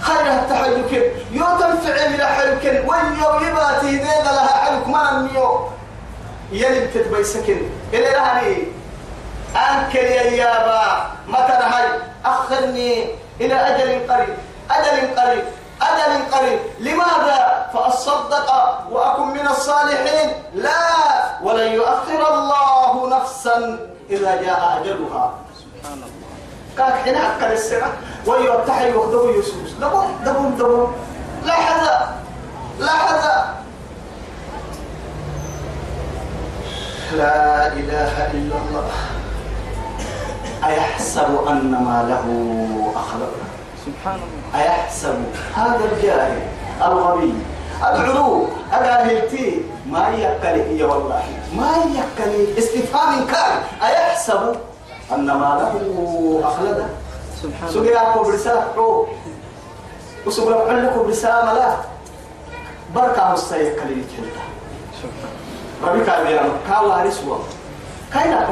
خير 0.00 0.32
التحيك 0.32 0.92
يو 1.30 1.44
تنفع 1.44 2.08
من 2.08 2.20
حلك 2.20 2.84
ويو 2.88 3.40
يباتي 3.40 3.86
ذيذ 3.86 4.22
لها 4.24 4.46
حلك 4.64 4.88
ما 4.88 5.12
نميو 5.12 5.68
يلي 6.52 6.86
تتبي 6.86 7.24
سكن 7.24 7.60
إلي 7.92 8.08
رهني 8.08 8.56
أنكر 9.56 10.04
يا 10.04 10.22
يابا. 10.22 11.10
متى 11.28 11.52
هاي. 11.52 11.86
أخرني 12.24 13.06
إلى 13.40 13.54
أجل 13.54 14.12
قريب. 14.12 14.34
أجل 14.70 15.20
قريب. 15.20 15.44
أجل 15.98 16.34
قريب. 16.34 16.60
لماذا؟ 16.80 17.70
فأصدق 17.74 18.48
وأكن 18.90 19.26
من 19.26 19.46
الصالحين. 19.48 20.28
لا 20.54 20.82
ولن 21.42 21.72
يؤخر 21.72 22.20
الله 22.34 23.08
نفسا 23.16 23.78
إذا 24.10 24.42
جاء 24.42 24.60
أجلها. 24.80 25.24
سبحان 25.60 25.98
الله 26.02 26.30
كان 26.76 26.92
حين 27.04 27.16
أكل 27.16 27.52
السنة 27.52 27.92
ويرتحي 28.26 28.92
وقته 28.92 29.30
يسوس. 29.38 29.72
دبون 29.80 30.06
دبون 30.24 30.56
دبون 30.58 30.92
لا 31.44 31.52
حذا 31.52 32.16
لا 37.10 37.66
إله 37.66 38.14
إلا 38.32 38.56
الله. 38.62 38.90
أيحسب 40.64 41.30
أن 41.48 41.70
ما 41.70 41.98
له 42.08 42.26
أخلق. 42.96 43.34
سبحان 43.90 44.14
الله. 44.14 44.62
أيحسب 44.62 45.18
هذا 45.56 45.80
الجاهل 45.92 46.42
الغبي 46.82 47.34
العلو 47.82 48.46
أجاهلتي 48.72 49.62
ما 49.86 50.08
يكلي 50.08 50.62
هي 50.78 50.82
والله 50.82 51.22
ما 51.56 51.72
يكلي 51.98 52.58
استفهام 52.58 53.26
كان. 53.26 53.56
أيحسب؟ 53.82 54.56
أن 55.12 55.26
ما 55.26 55.50
له 55.58 56.40
أخلد 56.44 56.88
سبحان 57.42 57.68
الله. 57.68 57.82
سجل 57.82 57.96
أكو 57.96 58.22
برسالة 58.22 59.06
وسجل 60.26 60.52
أكو 60.86 61.02
برسالة 61.04 61.52
لا 61.52 61.76
بركة 62.94 63.34
سبحان 65.02 65.32
ربي 65.84 66.04
كان 66.04 66.26
بيانا 66.26 66.52
كاوارس 66.68 67.20
هو 67.24 67.36
كاينا 68.12 68.46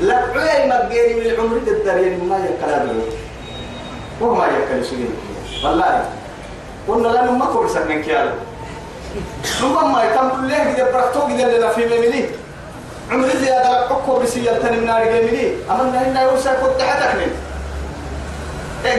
لا 0.00 0.16
عي 0.16 0.68
ما 0.68 0.88
جيني 0.88 1.14
من 1.14 1.26
العمر 1.26 1.56
الدرين 1.56 2.28
ما 2.28 2.38
يكلا 2.38 2.84
وما 4.20 4.46
يكلا 4.46 4.82
سجل 4.82 5.08
والله 5.64 6.04
قلنا 6.88 7.08
لا 7.08 7.24
نما 7.24 7.44
كورسك 7.46 7.86
من 7.86 8.02
كيالا 8.02 8.32
ثم 9.44 9.92
ما 9.92 10.04
يتم 10.04 10.28
كله 10.28 10.74
كده 10.74 10.92
بركتو 10.92 11.26
كده 11.28 11.58
لنا 11.58 11.68
في 11.68 11.86
مملي 11.86 12.28
عمر 13.10 13.28
زيادة 13.28 13.86
أكو 13.90 14.18
بسيارة 14.18 14.70
من 14.70 14.86
نار 14.86 15.04
جميلي 15.04 15.54
أمنا 15.70 16.06
إننا 16.06 16.22
يوسع 16.22 16.52
كنت 16.54 16.82
حتك 16.82 17.14
من 17.14 17.30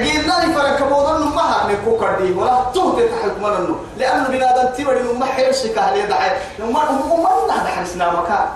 جينا 0.04 0.34
لفرق 0.46 0.80
كبوضا 0.80 1.18
نما 1.20 1.42
هرني 1.42 1.76
كوكر 1.86 2.20
دي 2.22 2.32
ولا 2.34 2.66
تهت 2.74 3.10
تحت 3.12 3.32
مننو 3.42 3.76
لأنه 3.98 4.28
بنادم 4.28 4.70
تبدي 4.78 5.14
نما 5.14 5.26
حيرسك 5.26 5.78
هل 5.78 5.98
يدعي 5.98 6.32
نما 6.60 6.80
نما 6.92 7.16
ما 7.24 7.30
نهد 7.56 7.68
حسنا 7.68 8.12
مكان 8.14 8.48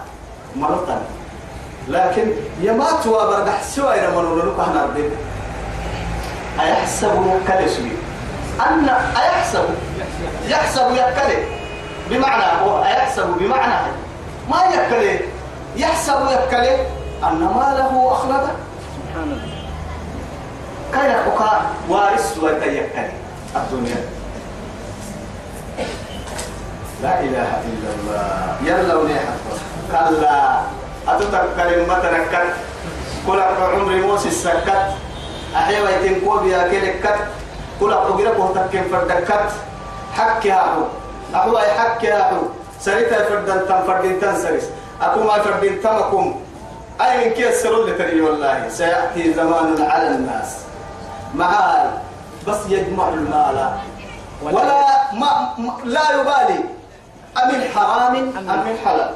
مرتين 0.56 1.02
لكن 1.88 2.32
يمات 2.62 3.08
وبرجع 3.08 3.62
سوى 3.62 3.94
إلى 4.00 4.08
منو 4.18 4.36
لنك 4.36 4.60
هنا 4.60 4.86
الدين 4.86 5.12
أيحسب 6.62 7.40
كالسوي 7.48 7.92
أن 8.60 8.90
أيحسب. 9.18 9.66
يحسب 10.48 10.92
يكلي 10.92 11.44
بمعنى 12.10 12.44
هو 12.62 12.84
أيحسب 12.84 13.28
بمعنى. 13.40 13.92
ما 14.50 14.62
يكلي 14.74 15.20
يحسب 15.76 16.20
يكلي 16.32 16.76
أن 17.24 17.40
ما 17.40 17.76
له 17.78 18.12
أخلد 18.12 18.48
سبحان 18.96 19.24
الله 19.24 19.60
كان 20.94 21.12
أخوك 21.12 21.42
وارث 21.90 22.38
ويكلي 22.38 22.86
الدنيا. 23.56 24.02
لا 27.04 27.20
إله 27.20 27.50
إلا 27.70 27.90
الله. 27.96 28.56
يلا 28.66 28.96
ونيحة 28.96 29.34
كلا. 29.92 30.62
أتتكلم 31.08 31.90
متنكت 31.90 32.54
كل 33.28 33.40
عمري 33.40 34.02
موسى 34.02 34.28
السكت. 34.28 35.09
أحيا 35.56 35.82
ويتين 35.82 36.22
كوبيا 36.22 36.68
كلكت 36.68 37.20
كل 37.80 37.94
فردكت 38.92 39.52
حكي 40.14 40.52
هاهو 40.52 40.84
أهو 41.36 41.58
أي 41.58 41.72
حكي 41.72 42.12
هاهو 42.12 42.42
سريتا 42.80 43.24
فردن 43.24 43.68
تم 43.68 43.84
فردين 43.88 44.20
تنسرس 44.22 44.64
أكو 45.02 45.24
ما 45.24 45.40
فردين 45.40 45.82
تمكم 45.82 46.42
أي 47.02 47.28
من 47.28 47.34
كيس 47.34 47.64
سرول 47.64 47.90
لتري 47.90 48.22
والله. 48.22 48.70
سيأتي 48.70 49.34
زمان 49.34 49.82
على 49.82 50.08
الناس. 50.08 50.56
معال 51.36 51.90
بس 52.48 52.58
يجمع 52.70 53.10
المال. 53.10 53.70
ولا 54.42 54.64
ما 55.14 55.54
لا 55.84 56.12
يبالي. 56.12 56.64
أمن 57.44 57.62
حرام 57.76 58.16
أم 58.16 58.68
من 58.68 58.78
حلال. 58.86 59.16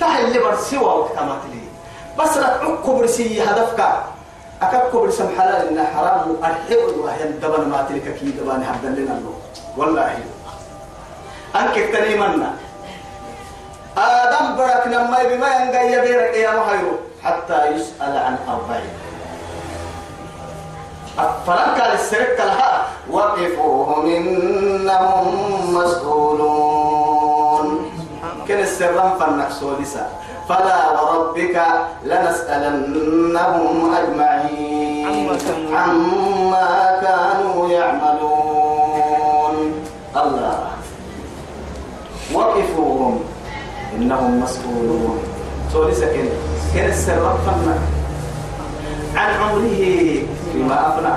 تحل 0.00 0.32
لبر 0.32 0.56
سوى 0.56 0.84
وقت 0.84 1.18
ما 1.18 1.38
تلي. 1.46 1.62
بس 2.18 2.36
لا 2.36 2.58
تعك 2.58 2.86
برسي 2.90 3.42
هدفك. 3.42 3.84
أكك 4.64 4.96
برسم 4.96 5.28
حلال 5.38 5.68
إن 5.68 5.78
حرام 5.86 6.36
أرحب 6.44 6.98
وهي 6.98 7.22
دبن 7.42 7.68
ما 7.68 7.86
تلك 7.88 8.06
كي 8.16 8.30
دبان 8.30 8.64
حد 8.64 8.84
لنا 8.84 9.14
الله. 9.18 9.36
والله. 9.76 10.18
أنك 11.56 11.74
تني 11.74 12.14
منا. 12.16 12.50
آدم 13.98 14.56
برك 14.56 14.86
لما 14.86 15.18
بما 15.22 15.50
ينقى 15.56 15.92
يبيرك 15.92 16.34
يا 16.36 16.52
مهيرو 16.58 16.96
حتى 17.24 17.66
يسأل 17.66 18.16
عن 18.16 18.36
أربعين. 18.48 18.94
فلنك 21.46 21.78
للسرك 21.92 22.38
لها 22.38 22.86
وقفوهم 23.10 24.02
إنهم 24.06 25.26
مسؤولون. 25.74 27.66
كن 28.48 28.58
السرم 28.58 29.18
فالنفسو 29.18 29.68
لسا. 29.80 30.06
فلا 30.48 31.00
وربك 31.00 31.62
لنسألنهم 32.04 33.94
أجمعين. 33.94 35.28
عما 35.74 37.00
كانوا- 37.00 37.68
يعملون. 37.70 39.56
الله. 40.16 40.58
وقفوهم. 42.34 43.20
إنهم 43.96 44.40
مسؤولون. 44.40 45.18
سوري 45.72 45.94
سكن 45.94 46.28
كن 46.74 46.84
السرم 46.84 47.38
فالنفسو 47.46 47.94
عن 49.16 49.30
عمره 49.34 49.82
فيما 50.52 50.88
أفنى. 50.88 51.14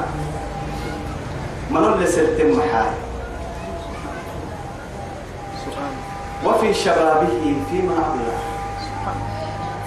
من 1.71 1.77
اللي 1.83 2.07
محال 2.57 2.85
سبحان 5.65 5.93
وفي 6.45 6.73
شبابه 6.73 7.53
فيما 7.71 7.93
أبلى 7.93 8.56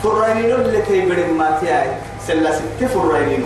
فرينين 0.03 0.55
اللي 0.55 0.83
بدن 1.07 1.35
ما 1.35 1.59
تياي. 1.61 1.89
سلا 2.27 2.53
ست 2.53 2.85
فرينين 2.85 3.45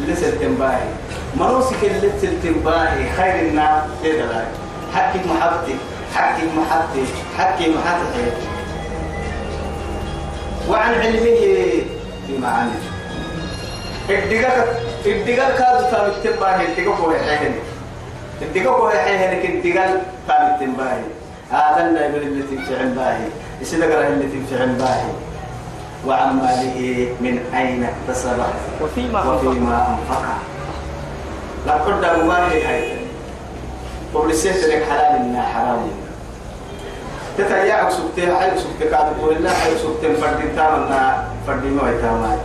اللي 0.00 0.16
سلتم 0.16 0.54
باهي 0.54 0.88
منوسك 1.36 1.84
اللي 1.84 2.10
سلتم 2.20 2.60
باهي 2.64 3.10
خير 3.16 3.48
النار 3.48 3.86
ليه 4.02 4.12
دلاي 4.12 4.46
حكي 4.94 5.18
محبتي. 5.18 5.74
حكي 6.14 6.42
محبتي. 6.56 7.04
حكي 7.38 7.68
محبتي. 7.68 8.24
وعن 10.68 10.94
علمه. 10.94 11.82
عمل 12.44 12.70
الدقاق 14.10 14.80
الدقاق 15.06 15.58
كادو 15.58 15.90
ثابت 15.90 16.14
تنباهي 16.24 16.66
الدقاق 16.66 17.00
هو 17.00 17.10
يحيهن 17.10 17.54
الدقاق 18.42 18.76
هو 18.80 18.88
يحيهن 18.88 19.54
الدقاق 19.54 20.02
ثابت 20.28 20.60
تنباهي 20.60 21.02
هذا 21.50 21.86
النبي 21.86 22.26
اللي 22.26 22.42
تنفعل 22.42 22.88
باهي 22.88 23.26
يصير 23.60 23.84
قرأ 23.84 24.08
اللي 24.08 24.26
تنفعل 24.26 24.68
باهي 24.68 25.10
وعن 26.06 26.36
ماله 26.36 27.08
من 27.20 27.38
أين 27.54 27.84
اكتسبه 27.84 28.46
وفيما 28.82 29.32
وفيما 29.32 29.76
أنفقه. 29.88 30.34
لا 31.66 31.72
قد 31.72 32.18
مبالي 32.18 32.64
هاي 32.64 32.96
وبلسيت 34.14 34.64
لك 34.64 34.82
حلال 34.90 35.16
إنا 35.16 35.42
حرام 35.42 35.90
تتريع 37.38 37.90
سبتي 37.90 38.36
حي 38.36 38.58
سبتين 38.58 38.90
كاتب 38.90 39.20
قول 39.20 39.36
الله 39.36 39.50
حي 39.50 39.78
سبتين 39.78 40.16
فردين 40.16 40.56
تامنا 40.56 41.24
فردي 41.46 41.68
نوعي 41.68 41.98
تامنا 42.02 42.38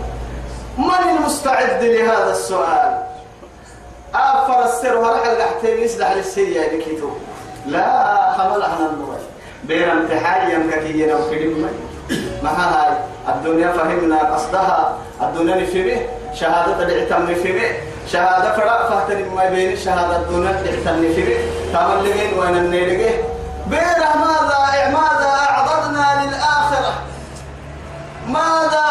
من 0.78 1.18
المستعد 1.18 1.84
لهذا 1.84 2.32
السؤال؟ 2.32 3.04
أفر 4.16 4.66
السر 4.66 4.98
ورحل 4.98 5.38
لحتي 5.40 5.82
يسلح 5.82 6.12
للسيئة 6.12 6.78
لكيتو. 6.78 7.10
لا 7.68 7.88
حمل 8.38 8.62
أنا 8.62 8.90
النوعي 8.94 9.20
بين 9.64 9.90
امتحان 9.90 10.52
يمكتي 10.52 11.14
أو 11.14 11.30
كلمة. 11.30 11.70
ما 12.44 12.50
هاي 12.50 12.98
الدنيا 13.30 13.72
فهمنا 13.72 14.34
قصدها. 14.34 14.98
الدنيا 15.22 15.56
نفهمه. 15.56 16.00
شهادة 16.34 16.84
الإعتم 16.84 17.32
نفهمه. 17.32 17.70
شهادة 18.08 18.56
فرق 18.56 18.90
فهتن 18.90 19.30
ما 19.36 19.50
بين 19.50 19.78
شهادة 19.78 20.18
الدنيا 20.18 20.50
الإعتم 20.50 21.06
نفهمه. 21.06 21.38
تمام 21.74 22.06
لغين 22.06 22.40
وين 22.40 22.58
النيلقه 22.58 23.14
بين 23.68 24.00
ماذا 24.24 24.58
ماذا 24.92 25.32
أعضدنا 25.50 26.06
للآخرة؟ 26.24 26.94
ماذا 28.28 28.88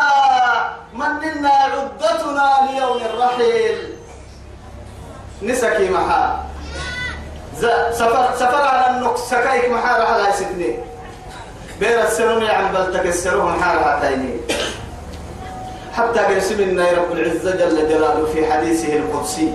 مننا 0.94 1.50
عدتنا 1.50 2.48
ليوم 2.70 3.00
الرحيل؟ 3.10 3.96
نسكي 5.42 5.90
محا 5.90 6.44
سفر 7.92 8.30
سفر 8.36 8.62
على 8.62 8.96
النقص. 8.96 9.30
سكايك 9.30 9.70
محا 9.70 9.98
رح 9.98 10.10
على 10.10 10.32
ستني 10.32 10.78
بير 11.80 12.02
السنون 12.02 12.44
عم 12.44 12.72
بل 12.72 12.92
تكسرهم 12.92 13.62
حال 13.62 13.78
هاتيني 13.78 14.34
حتى 15.96 16.18
قسمنا 16.18 16.92
رب 16.92 17.12
العزة 17.12 17.56
جل 17.56 17.88
جلاله 17.88 18.26
في 18.34 18.52
حديثه 18.52 18.96
القدسي. 18.96 19.54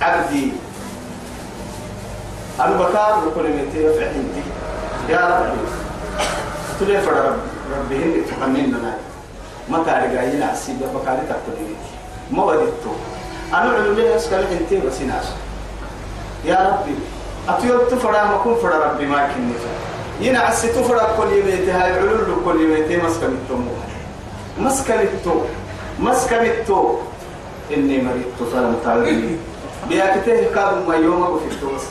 عبدي 0.00 0.52
أنا 2.60 2.76
بكار 2.76 3.22
بكل 3.26 3.42
من 3.42 3.70
تيرفع 3.72 4.06
حنتي 4.06 4.42
يا 5.08 5.20
ربي 5.28 5.60
تلي 6.80 7.00
فر 7.00 7.12
رب 7.12 7.38
ربي 7.78 7.96
هندي 8.04 8.20
تحملنا 8.20 8.94
متى 9.68 9.90
رجعينا 9.90 10.46
عسيب 10.46 10.78
بكاري 10.78 11.22
تقتلني 11.28 11.76
ما 12.30 12.44
وديتو. 12.44 12.92
أنا 13.54 13.70
علمي 13.70 14.16
أسكال 14.16 14.46
حنتي 14.46 14.76
بس 14.76 15.00
ناس 15.00 15.24
يا 16.44 16.58
ربي 16.68 16.94
أتيوب 17.48 17.88
تفرع 17.88 18.24
ما 18.24 18.36
كون 18.36 18.54
فرع 18.62 18.76
ربي 18.76 19.06
ما 19.06 19.28
كني 19.34 19.44
ينا 19.44 19.77
عسي 20.20 20.68
تفرع 20.68 21.06
كل 21.16 21.32
يميتي 21.32 21.70
هاي 21.70 21.92
علول 21.92 22.42
كل 22.44 22.60
يميتي 22.60 22.96
مسكنتو 22.96 23.56
مسكنتو 24.58 25.34
مسكنتو 25.98 26.96
إني 27.74 28.02
مريض 28.02 28.50
فلم 28.52 28.76
تعودني 28.84 29.36
بياكته 29.88 30.54
كاد 30.54 30.88
ما 30.88 30.94
يوم 30.96 31.22
أبو 31.22 31.38
في 31.38 31.54
التوس 31.54 31.82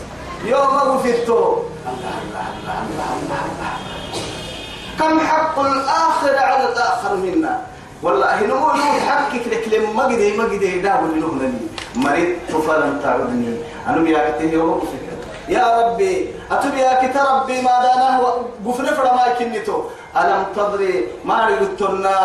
يوم 0.45 0.77
أبو 0.83 0.97
في 0.99 1.09
التو. 1.09 1.39
الله 1.87 2.15
الله 2.23 2.45
الله 2.57 2.77
الله 2.87 3.09
الله 3.19 3.41
الله. 3.47 3.73
كم 4.99 5.19
حق 5.19 5.59
الآخر 5.59 6.35
على 6.37 6.63
الآخر 6.69 7.15
منا. 7.15 7.61
والله 8.03 8.41
نمو 8.43 8.67
نمو 8.79 8.99
حقك 9.07 9.47
لك 9.51 9.63
لما 9.73 10.03
قدي 10.03 10.37
ما 10.37 10.43
قدي 10.43 10.79
داو 10.79 11.05
اللي 11.05 11.19
نهنني 11.19 11.61
مريض 11.95 12.35
فلم 12.67 12.99
تعودني 13.03 13.55
أنا 13.87 13.97
بياكته 13.97 14.43
يوم 14.43 14.69
أبو 14.69 14.79
في 14.79 14.95
التو. 14.99 15.06
يا 15.49 15.65
ربي 15.77 16.35
أتبي 16.51 16.79
يا 16.79 16.99
ربي 17.31 17.61
ما 17.61 17.75
دانه 17.83 18.15
قفنا 18.65 18.91
فلا 18.93 19.13
ما 19.15 19.33
كنتو 19.39 19.83
ألم 20.17 20.43
تدري 20.55 21.07
ما 21.25 21.45
قلتنا 21.45 22.17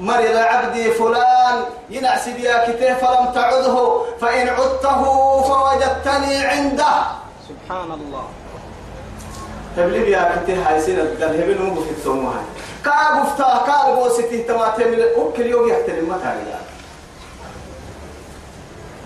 مرض 0.00 0.36
عبدي 0.36 0.90
فلان. 0.90 1.56
ينعس 1.90 2.28
بيا 2.28 2.66
كته 2.66 2.94
فلم 2.94 3.32
تعده. 3.34 3.76
فإن 4.20 4.48
عدته 4.48 5.02
فوجدتني 5.42 6.36
عنده. 6.44 6.94
سبحان 7.48 7.90
الله 7.90 8.24
تبلي 9.76 10.00
بيا 10.04 10.22
كته 10.34 10.56
هاي 10.66 10.80
سنة 10.80 11.02
الهبل 11.02 11.62
مو 11.62 11.82
في 11.82 11.90
التومها 11.90 12.42
كابفتا 12.84 13.64
كابو 13.66 14.08
ستي 14.08 14.42
تماتم 14.42 14.94
أكل 15.16 15.46
يوم 15.46 15.68
يحترم 15.68 16.08
ما 16.08 16.18
تاريا 16.22 16.60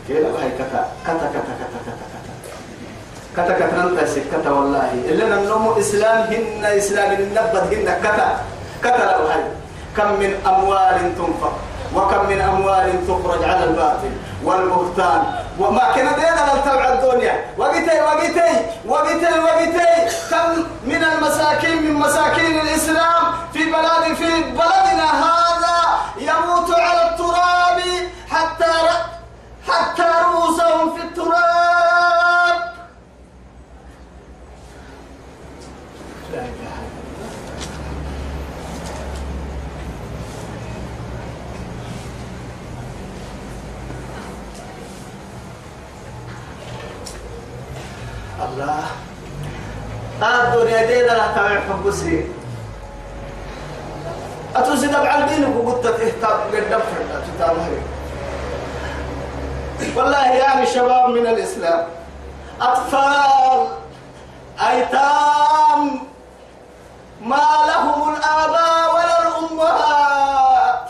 كيلا 0.09 0.29
هاي 0.29 0.51
كتا 0.59 0.83
كتا 1.07 1.27
كتا 1.35 1.55
كتا 1.61 1.93
كتا. 2.01 2.12
كتا 3.37 3.53
كتا 3.53 3.67
كتا 3.67 3.77
ننتا 3.77 4.07
سكتا 4.07 4.51
والله. 4.51 5.09
إلا 5.09 5.25
ننمو 5.25 5.79
إسلام 5.81 6.19
هن 6.33 6.65
إسلام 6.65 7.11
النبت 7.13 7.65
هن 7.73 7.89
كتا. 8.05 8.29
كتا 8.85 9.05
لو 9.13 9.27
هاي 9.27 9.45
كم 9.97 10.09
من 10.21 10.33
أموال 10.47 11.17
تنفق 11.17 11.55
وكم 11.95 12.23
من 12.29 12.41
أموال 12.41 12.89
تخرج 13.09 13.45
على 13.45 13.65
الباطل 13.65 14.13
والبهتان. 14.45 15.23
وما 15.61 15.93
كان 15.95 16.09
دينا 16.15 16.43
لن 16.49 16.59
تبع 16.65 16.85
الدنيا. 16.93 17.35
وقتي 17.59 18.01
وقتي 18.01 18.51
وقتي 18.85 19.39
وقتي. 19.47 19.93
كم 20.31 20.49
من 20.85 21.05
المساكين 21.05 21.83
من 21.83 21.95
مساكين 21.95 22.61
الإسلام 22.61 23.23
في 23.53 23.65
بلاد 23.65 24.15
في 24.21 24.31
بلدنا 24.61 25.09
هذا 25.25 25.79
يموت 26.19 26.71
على 26.75 27.03
التراب 27.11 27.79
حتى 28.31 28.75
حتى 29.69 30.09
رؤوسهم 30.25 30.97
في 30.97 31.03
التراب 31.05 32.57
لا 36.33 36.41
إله 36.41 36.75
إلا 36.89 37.01
الله. 37.13 37.33
الله 48.49 48.85
الدنيا 50.23 50.87
دي 50.87 51.03
لا 51.03 51.27
تبع 51.37 51.61
حبسي. 51.69 52.27
أتوسي 54.57 54.87
دبع 54.87 55.15
الدين 55.19 55.45
وقلت 55.45 55.87
تهتم 55.87 56.39
قدام 56.53 56.81
تتابعي 57.27 57.81
والله 59.97 60.27
يعني 60.33 60.67
شباب 60.67 61.09
من 61.09 61.27
الإسلام 61.27 61.87
أطفال 62.61 63.69
أيتام 64.61 66.01
ما 67.21 67.47
لهم 67.67 68.15
الآباء 68.15 68.95
ولا 68.95 69.17
الأمهات. 69.23 70.89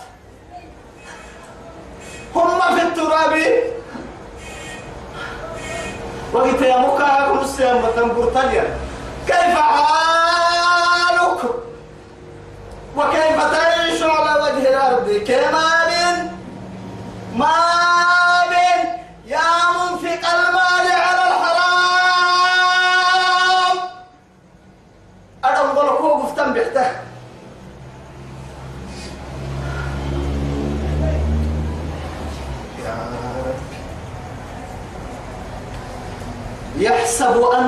هم 2.34 2.60
في 2.60 2.82
التراب. 2.82 3.34
وقت 6.32 6.60
يا 6.62 6.76
مكا 6.78 7.28
كنس 7.32 7.60
يا 7.60 7.74
مثلا 7.74 8.12
بريطانيا 8.12 8.76
كيف 9.26 9.54
حالك؟ 9.58 11.40
وكيف 12.96 13.52
تعيش 13.52 14.02
على 14.02 14.42
وجه 14.42 14.68
الأرض؟ 14.68 15.08
كمال؟ 15.26 16.30
ما 17.36 17.52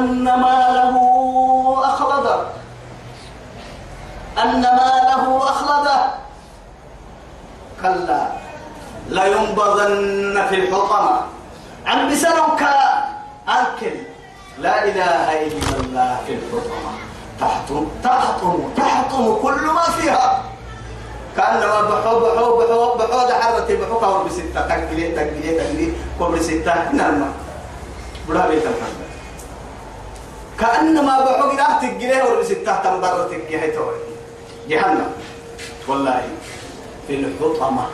أن 0.05 0.25
ماله 0.25 0.97
أخلده. 1.85 2.37
أن 4.43 4.61
ماله 4.63 5.25
أخلده. 5.53 5.99
كلا. 7.83 8.23
لينبذن 9.09 10.47
في 10.49 10.55
الحطمة. 10.55 11.21
عن 11.87 12.11
بسنك 12.11 12.63
أكل 13.49 13.97
لا 14.59 14.85
إله 14.85 15.27
إلا 15.47 15.73
الله 15.81 16.17
في 16.27 16.33
الحطمة. 16.35 16.93
تحطم 17.41 17.87
تحطم 18.05 18.57
تحطم 18.77 19.25
كل 19.43 19.61
ما 19.67 19.83
فيها. 19.83 20.43
كأنما 21.37 21.81
بحو 21.91 22.21
بحو 22.21 22.59
بحو 22.59 22.95
بحو 22.99 23.29
ده 23.29 23.35
حرتي 23.43 23.77
بحو 23.77 23.99
كور 24.01 24.23
بستة 24.23 24.61
تقلي 24.69 25.09
تقلي 25.17 25.51
تقلي 25.59 25.93
كور 26.19 26.31
بستة 26.31 26.93
نعم. 26.93 27.25
بلا 28.29 28.47
بيت 28.49 28.63
الحمد 28.63 28.94
كأنما 30.65 31.21
بحو 31.25 31.51
قراه 31.51 31.79
تقلي 31.83 32.23
ور 32.23 32.41
بستة 32.41 32.77
تنبر 32.85 33.29
تقلي 33.29 33.73
جهنم. 34.69 35.11
والله. 35.89 36.23
في 37.07 37.15
الحطمة. 37.15 37.87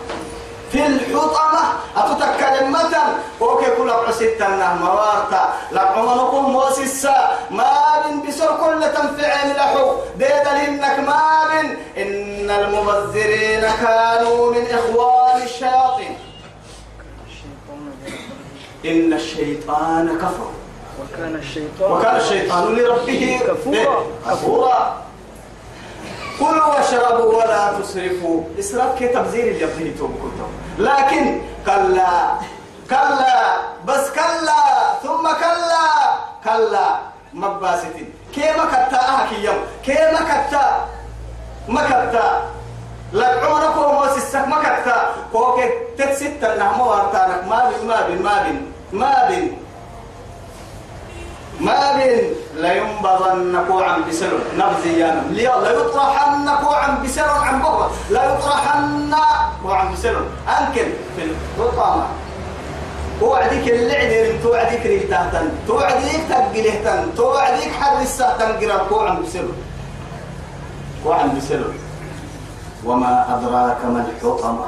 في 0.72 0.86
الحطمة. 0.86 1.64
أتتكلم 1.96 2.72
مثلا 2.72 3.06
وكي 3.40 3.70
كل 3.76 3.90
عسيت 3.90 4.42
موارتا 4.82 5.42
لعمنكم 5.72 6.44
موسسا 6.50 7.38
ما 7.50 8.02
بن 8.04 8.28
بسر 8.28 8.50
كل 8.62 8.80
تنفعين 8.94 9.56
لحو 9.56 9.96
ديد 10.18 10.46
لإنك 10.56 10.98
ما 10.98 11.22
بن. 11.50 11.66
إن 12.02 12.50
المبذرين 12.50 13.64
كانوا 13.82 14.52
من 14.54 14.64
إخوان 14.78 15.42
الشياطين. 15.42 16.14
إن 18.84 19.12
الشيطان 19.12 20.18
كفر. 20.22 20.59
وكان 21.00 21.34
الشيطان 21.34 21.92
وكان 21.92 22.16
الشيطان 22.16 22.74
لربه 22.76 23.40
كفورا. 23.48 24.06
كفورا. 24.26 24.96
كلوا 26.40 26.66
واشربوا 26.66 27.34
ولا 27.34 27.72
تسرفوا. 27.80 28.42
إسراف 28.58 28.98
كي 28.98 29.08
تبذير 29.08 29.62
يبنيتم 29.62 30.12
كنتم. 30.22 30.50
لكن 30.78 31.40
كلا 31.66 32.34
كلا 32.90 33.56
بس 33.84 34.04
كلا 34.10 34.62
ثم 35.02 35.24
كلا 35.28 35.86
كلا. 36.44 36.88
مباستين 37.34 38.14
كيما 38.34 38.64
كتا 38.72 39.00
اهكي 39.00 39.44
يوم 39.44 39.60
كيما 39.84 40.20
كتا 40.30 40.88
ما 41.68 41.82
كتا. 41.86 42.42
لك 43.12 43.42
عمرك 43.44 43.76
وموسسك 43.76 44.48
ما 44.48 44.58
كتا. 44.58 45.14
كوكي 45.32 45.68
تتست 45.98 46.42
النهمو 46.42 46.90
وارتانك 46.90 47.44
ما 47.46 47.70
بين 47.70 47.86
ما 47.86 48.06
بين 48.06 48.22
ما 48.22 48.42
بين 48.42 48.72
ما 48.92 49.28
بين 49.28 49.58
ما 51.60 51.96
بين 51.96 52.32
لا 52.56 52.72
ينبضن 52.72 53.64
كوعا 53.68 53.98
بسر. 54.08 54.32
نبذيانا 54.56 55.22
لا 55.30 55.70
يطرحن 55.70 56.48
كوعا 56.64 56.98
بسر 57.04 57.28
عن 57.28 57.62
بكرة 57.62 57.90
لا 58.10 58.24
يطرحن 58.24 59.14
كوعا 59.62 59.84
بسر. 59.92 60.16
أنكن 60.48 60.88
في 61.16 61.22
الحطامة 61.28 62.06
توعديك 63.20 63.68
اللعن 63.68 64.42
توعديك 64.42 64.86
ريتاهتن. 64.86 65.48
توعديك 65.68 66.20
تقلهتن. 66.28 67.14
توعديك 67.16 67.72
حرسة 67.80 68.36
تنقر 68.38 68.86
كوعا 68.88 69.12
بسر. 69.20 69.44
كوعا 71.04 71.26
بسر. 71.36 71.62
وما 72.84 73.12
أدراك 73.28 73.84
ما 73.84 74.00
الحطمة. 74.08 74.66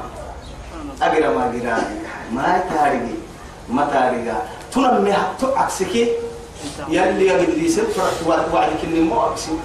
أقرأ 1.01 1.29
ما 1.33 1.43
أقرأ 1.49 1.77
ما 2.31 2.61
تارجي 2.69 3.15
ما 3.69 3.83
تارجا 3.93 4.35
تنمي 4.71 5.13
عكسكي 5.57 6.09
يلي 6.87 7.27
يلي 7.27 7.69
سفرت 7.69 8.27
وعدك 8.53 8.83
اني 8.83 8.99
مو 8.99 9.21
اقسم 9.21 9.59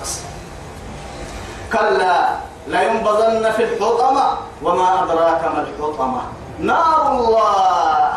كلا 1.72 2.36
لا 2.68 2.82
ينبضن 2.82 3.50
في 3.50 3.64
الحطمة 3.64 4.26
وما 4.62 5.02
أدراك 5.04 5.44
ما 5.44 5.66
الحطمة. 5.68 6.22
نار 6.58 7.18
الله. 7.18 8.12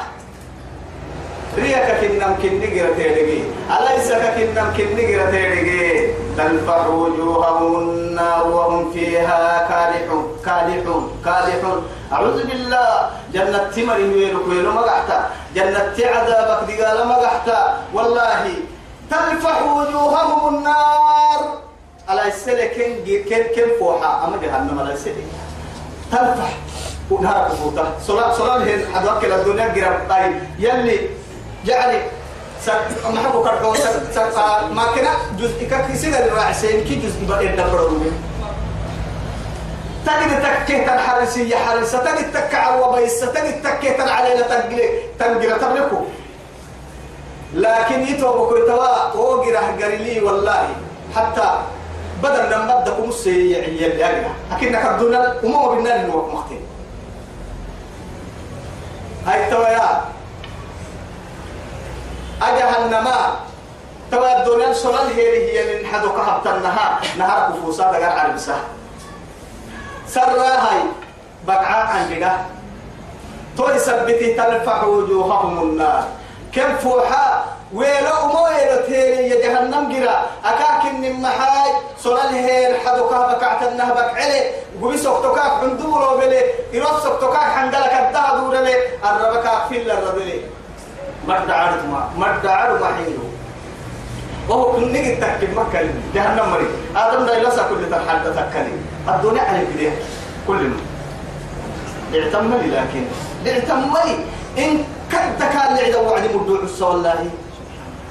ريك 1.57 1.87
كنم 2.01 2.35
كن 2.41 2.53
نقرة 2.59 2.95
تيرجي 2.97 3.43
أليس 3.75 4.09
كنم 4.11 4.67
كن 4.77 4.89
نقرة 4.97 5.31
تيرجي 5.31 6.07
تلفح 6.37 6.87
وجوههم 6.87 7.73
النار 7.79 8.47
وهم 8.47 8.91
فيها 8.93 9.67
كالحون 9.69 10.25
كالحون 10.45 11.03
كالحون. 11.25 11.79
أعوذ 12.13 12.47
بالله. 12.47 13.09
جنة 13.33 13.63
تمر 13.75 13.99
ويلك 13.99 14.47
ويلو 14.47 14.71
مقحتا. 14.71 15.29
جنة 15.55 15.97
عذابك 15.99 16.71
دقال 16.71 17.07
مقحتا. 17.07 17.59
والله 17.93 18.43
تلفح 19.11 19.57
وجوههم 19.61 20.55
النار. 20.55 21.41
على 22.09 22.27
السلة 22.27 22.65
كن 22.65 23.43
كن 23.55 23.67
فوحة؟ 23.79 24.27
أما 24.27 24.37
جهنم 24.43 24.79
السلة 24.79 25.23
تلفح. 26.11 26.51
ونهار 27.11 27.49
كفوتا 27.49 27.85
صلاة 28.07 28.31
صلاة 28.33 28.57
هن 28.57 28.81
أدوك 28.95 29.25
الدنيا 29.25 29.67
قرب. 29.75 29.99
طيب. 30.09 30.33
يلي 30.59 30.99
سك 32.65 33.05
ما 33.13 33.19
حكوا 33.19 33.43
كرهون 33.43 33.75
سك 33.77 34.11
سك 34.13 34.37
ما 34.71 34.85
كنا 34.95 35.13
جزء 35.39 35.69
كيسي 35.87 36.11
غير 36.11 36.33
راعسين 36.33 36.83
كي 36.83 36.95
جزء 36.95 37.25
بدأ 37.25 37.41
يدبروا 37.41 37.99
تجد 40.05 40.41
تكيه 40.43 40.87
تنحرسي 40.87 41.49
يا 41.49 41.57
حرسة 41.57 41.99
تجد 41.99 42.33
تك 42.33 42.55
عوا 42.55 42.95
بيس 42.95 43.19
تجد 43.19 43.61
تكيه 43.63 43.91
تنعلينا 43.91 44.41
تنقلي 44.41 44.89
تنقل 45.19 45.59
تملكه 45.59 46.01
لكن 47.53 48.01
يتوب 48.01 48.47
كوي 48.49 48.61
توا 48.67 49.13
وقرا 49.13 49.59
قريلي 49.81 50.21
والله. 50.21 50.69
حتى 51.15 51.49
بدل 52.23 52.51
لما 52.51 52.75
بدكم 52.79 53.09
السيئة 53.09 53.87
أجنا 53.87 54.31
أكنك 54.51 54.85
الدنيا 54.85 55.35
وما 55.43 55.67
بالنار 55.67 55.95
الوقت 55.99 56.33
مختين 56.33 56.61
هاي 59.27 59.51
توا 59.51 59.67
يا. 59.67 60.01
أجهنما. 62.41 63.35
توا 64.11 64.37
الدنيا 64.37 64.73
سلال 64.73 65.07
هي 65.15 65.27
هي 65.47 65.57
من 65.69 65.87
حدو 65.87 66.09
كهبتنها 66.11 66.99
نهار. 67.17 67.51
كفوسا 67.51 67.91
دقار 67.91 68.19
عربسا 68.19 68.55
سرى 70.07 70.47
هاي 70.65 70.81
بقعاء 71.47 71.85
عن 71.87 72.09
جدا 72.11 72.31
تو 73.57 73.69
يثبتي 73.69 74.33
تلفح 74.33 74.83
وجوههم 74.83 75.59
النار. 75.63 76.03
كم 76.55 76.77
فوحا 76.77 77.45
ويلو 77.73 78.27
مو 78.33 78.43
ويلو 78.43 78.85
تيري 78.87 79.29
يا 79.29 79.37
جهنم 79.43 79.83
جرا. 79.93 80.17
أكاك 80.45 80.93
من 80.93 81.21
محاي 81.21 81.71
سلال 82.03 82.35
هير 82.35 82.79
حدو 82.79 83.09
كهبك 83.09 83.43
عتنها 83.43 83.93
بك 83.93 84.11
علي 84.19 84.51
قبي 84.81 84.97
سوكتوكاك 84.97 85.51
حندورو 85.61 86.17
بلي 86.17 86.41
يروس 86.73 87.03
سوكتوكاك 87.03 87.47
حنقلك 87.55 87.93
الدهدور 87.93 88.55
لي 88.55 88.75
الربكاك 88.99 89.67
في 89.69 89.81
الربلي. 89.81 90.41
مرد 91.27 91.51
عارض 91.51 91.85
ما 91.91 92.09
مرد 92.17 92.45
عارض 92.45 92.81
ما 92.81 92.87
حيلو 92.87 93.23
وهو 94.49 94.71
كن 94.71 94.93
نجي 94.93 95.15
تكي 95.15 95.47
مكة 95.55 95.79
جهنم 96.15 96.49
مري 96.49 96.67
آدم 96.95 97.25
دا 97.25 97.37
يلسا 97.37 97.67
كل 97.69 97.89
تحدى 97.91 98.29
تكلي 98.29 98.75
الدنيا 99.07 99.41
على 99.41 99.65
بديه 99.65 99.93
كلنا. 100.47 100.75
اعتملي 102.15 102.67
لكن 102.67 103.03
اعتملي 103.47 104.15
إن 104.57 104.83
كد 105.11 105.39
كان 105.39 105.75
لعدا 105.75 105.99
وعد 105.99 106.35
مدوع 106.35 106.59
السوى 106.63 106.89
والله. 106.89 107.29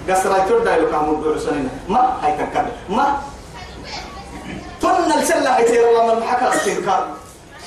قصر 0.08 0.30
يترد 0.38 0.68
لك 0.68 0.94
مدوع 0.94 1.38
سنين 1.38 1.68
ما 1.88 2.16
هاي 2.22 2.36
كان 2.54 2.66
ما 2.88 3.20
تن 4.80 5.12
السلة 5.18 5.56
هاي 5.56 5.64
تير 5.64 5.88
الله 5.88 6.14
من 6.14 6.22
حكى 6.22 6.48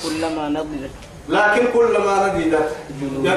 كلما 0.02 0.48
نضجت 0.48 1.03
لكن 1.28 1.64
كلما 1.74 2.14
نجدت 2.36 2.68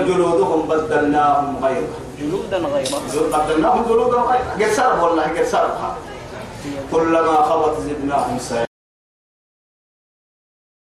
جلودهم 0.08 0.62
بدلناهم 0.68 1.66
غيره 1.66 1.88
جلودا 2.22 2.58
غيرها. 2.58 3.00
بدلناهم 3.46 3.84
جلودا 3.90 4.18
غيره 4.18 4.52
قد 4.60 5.04
والله 5.04 5.24
قد 5.28 5.96
كلما 6.92 7.36
خبط 7.42 7.74
زدناهم 7.80 8.38
سعيرا 8.40 8.67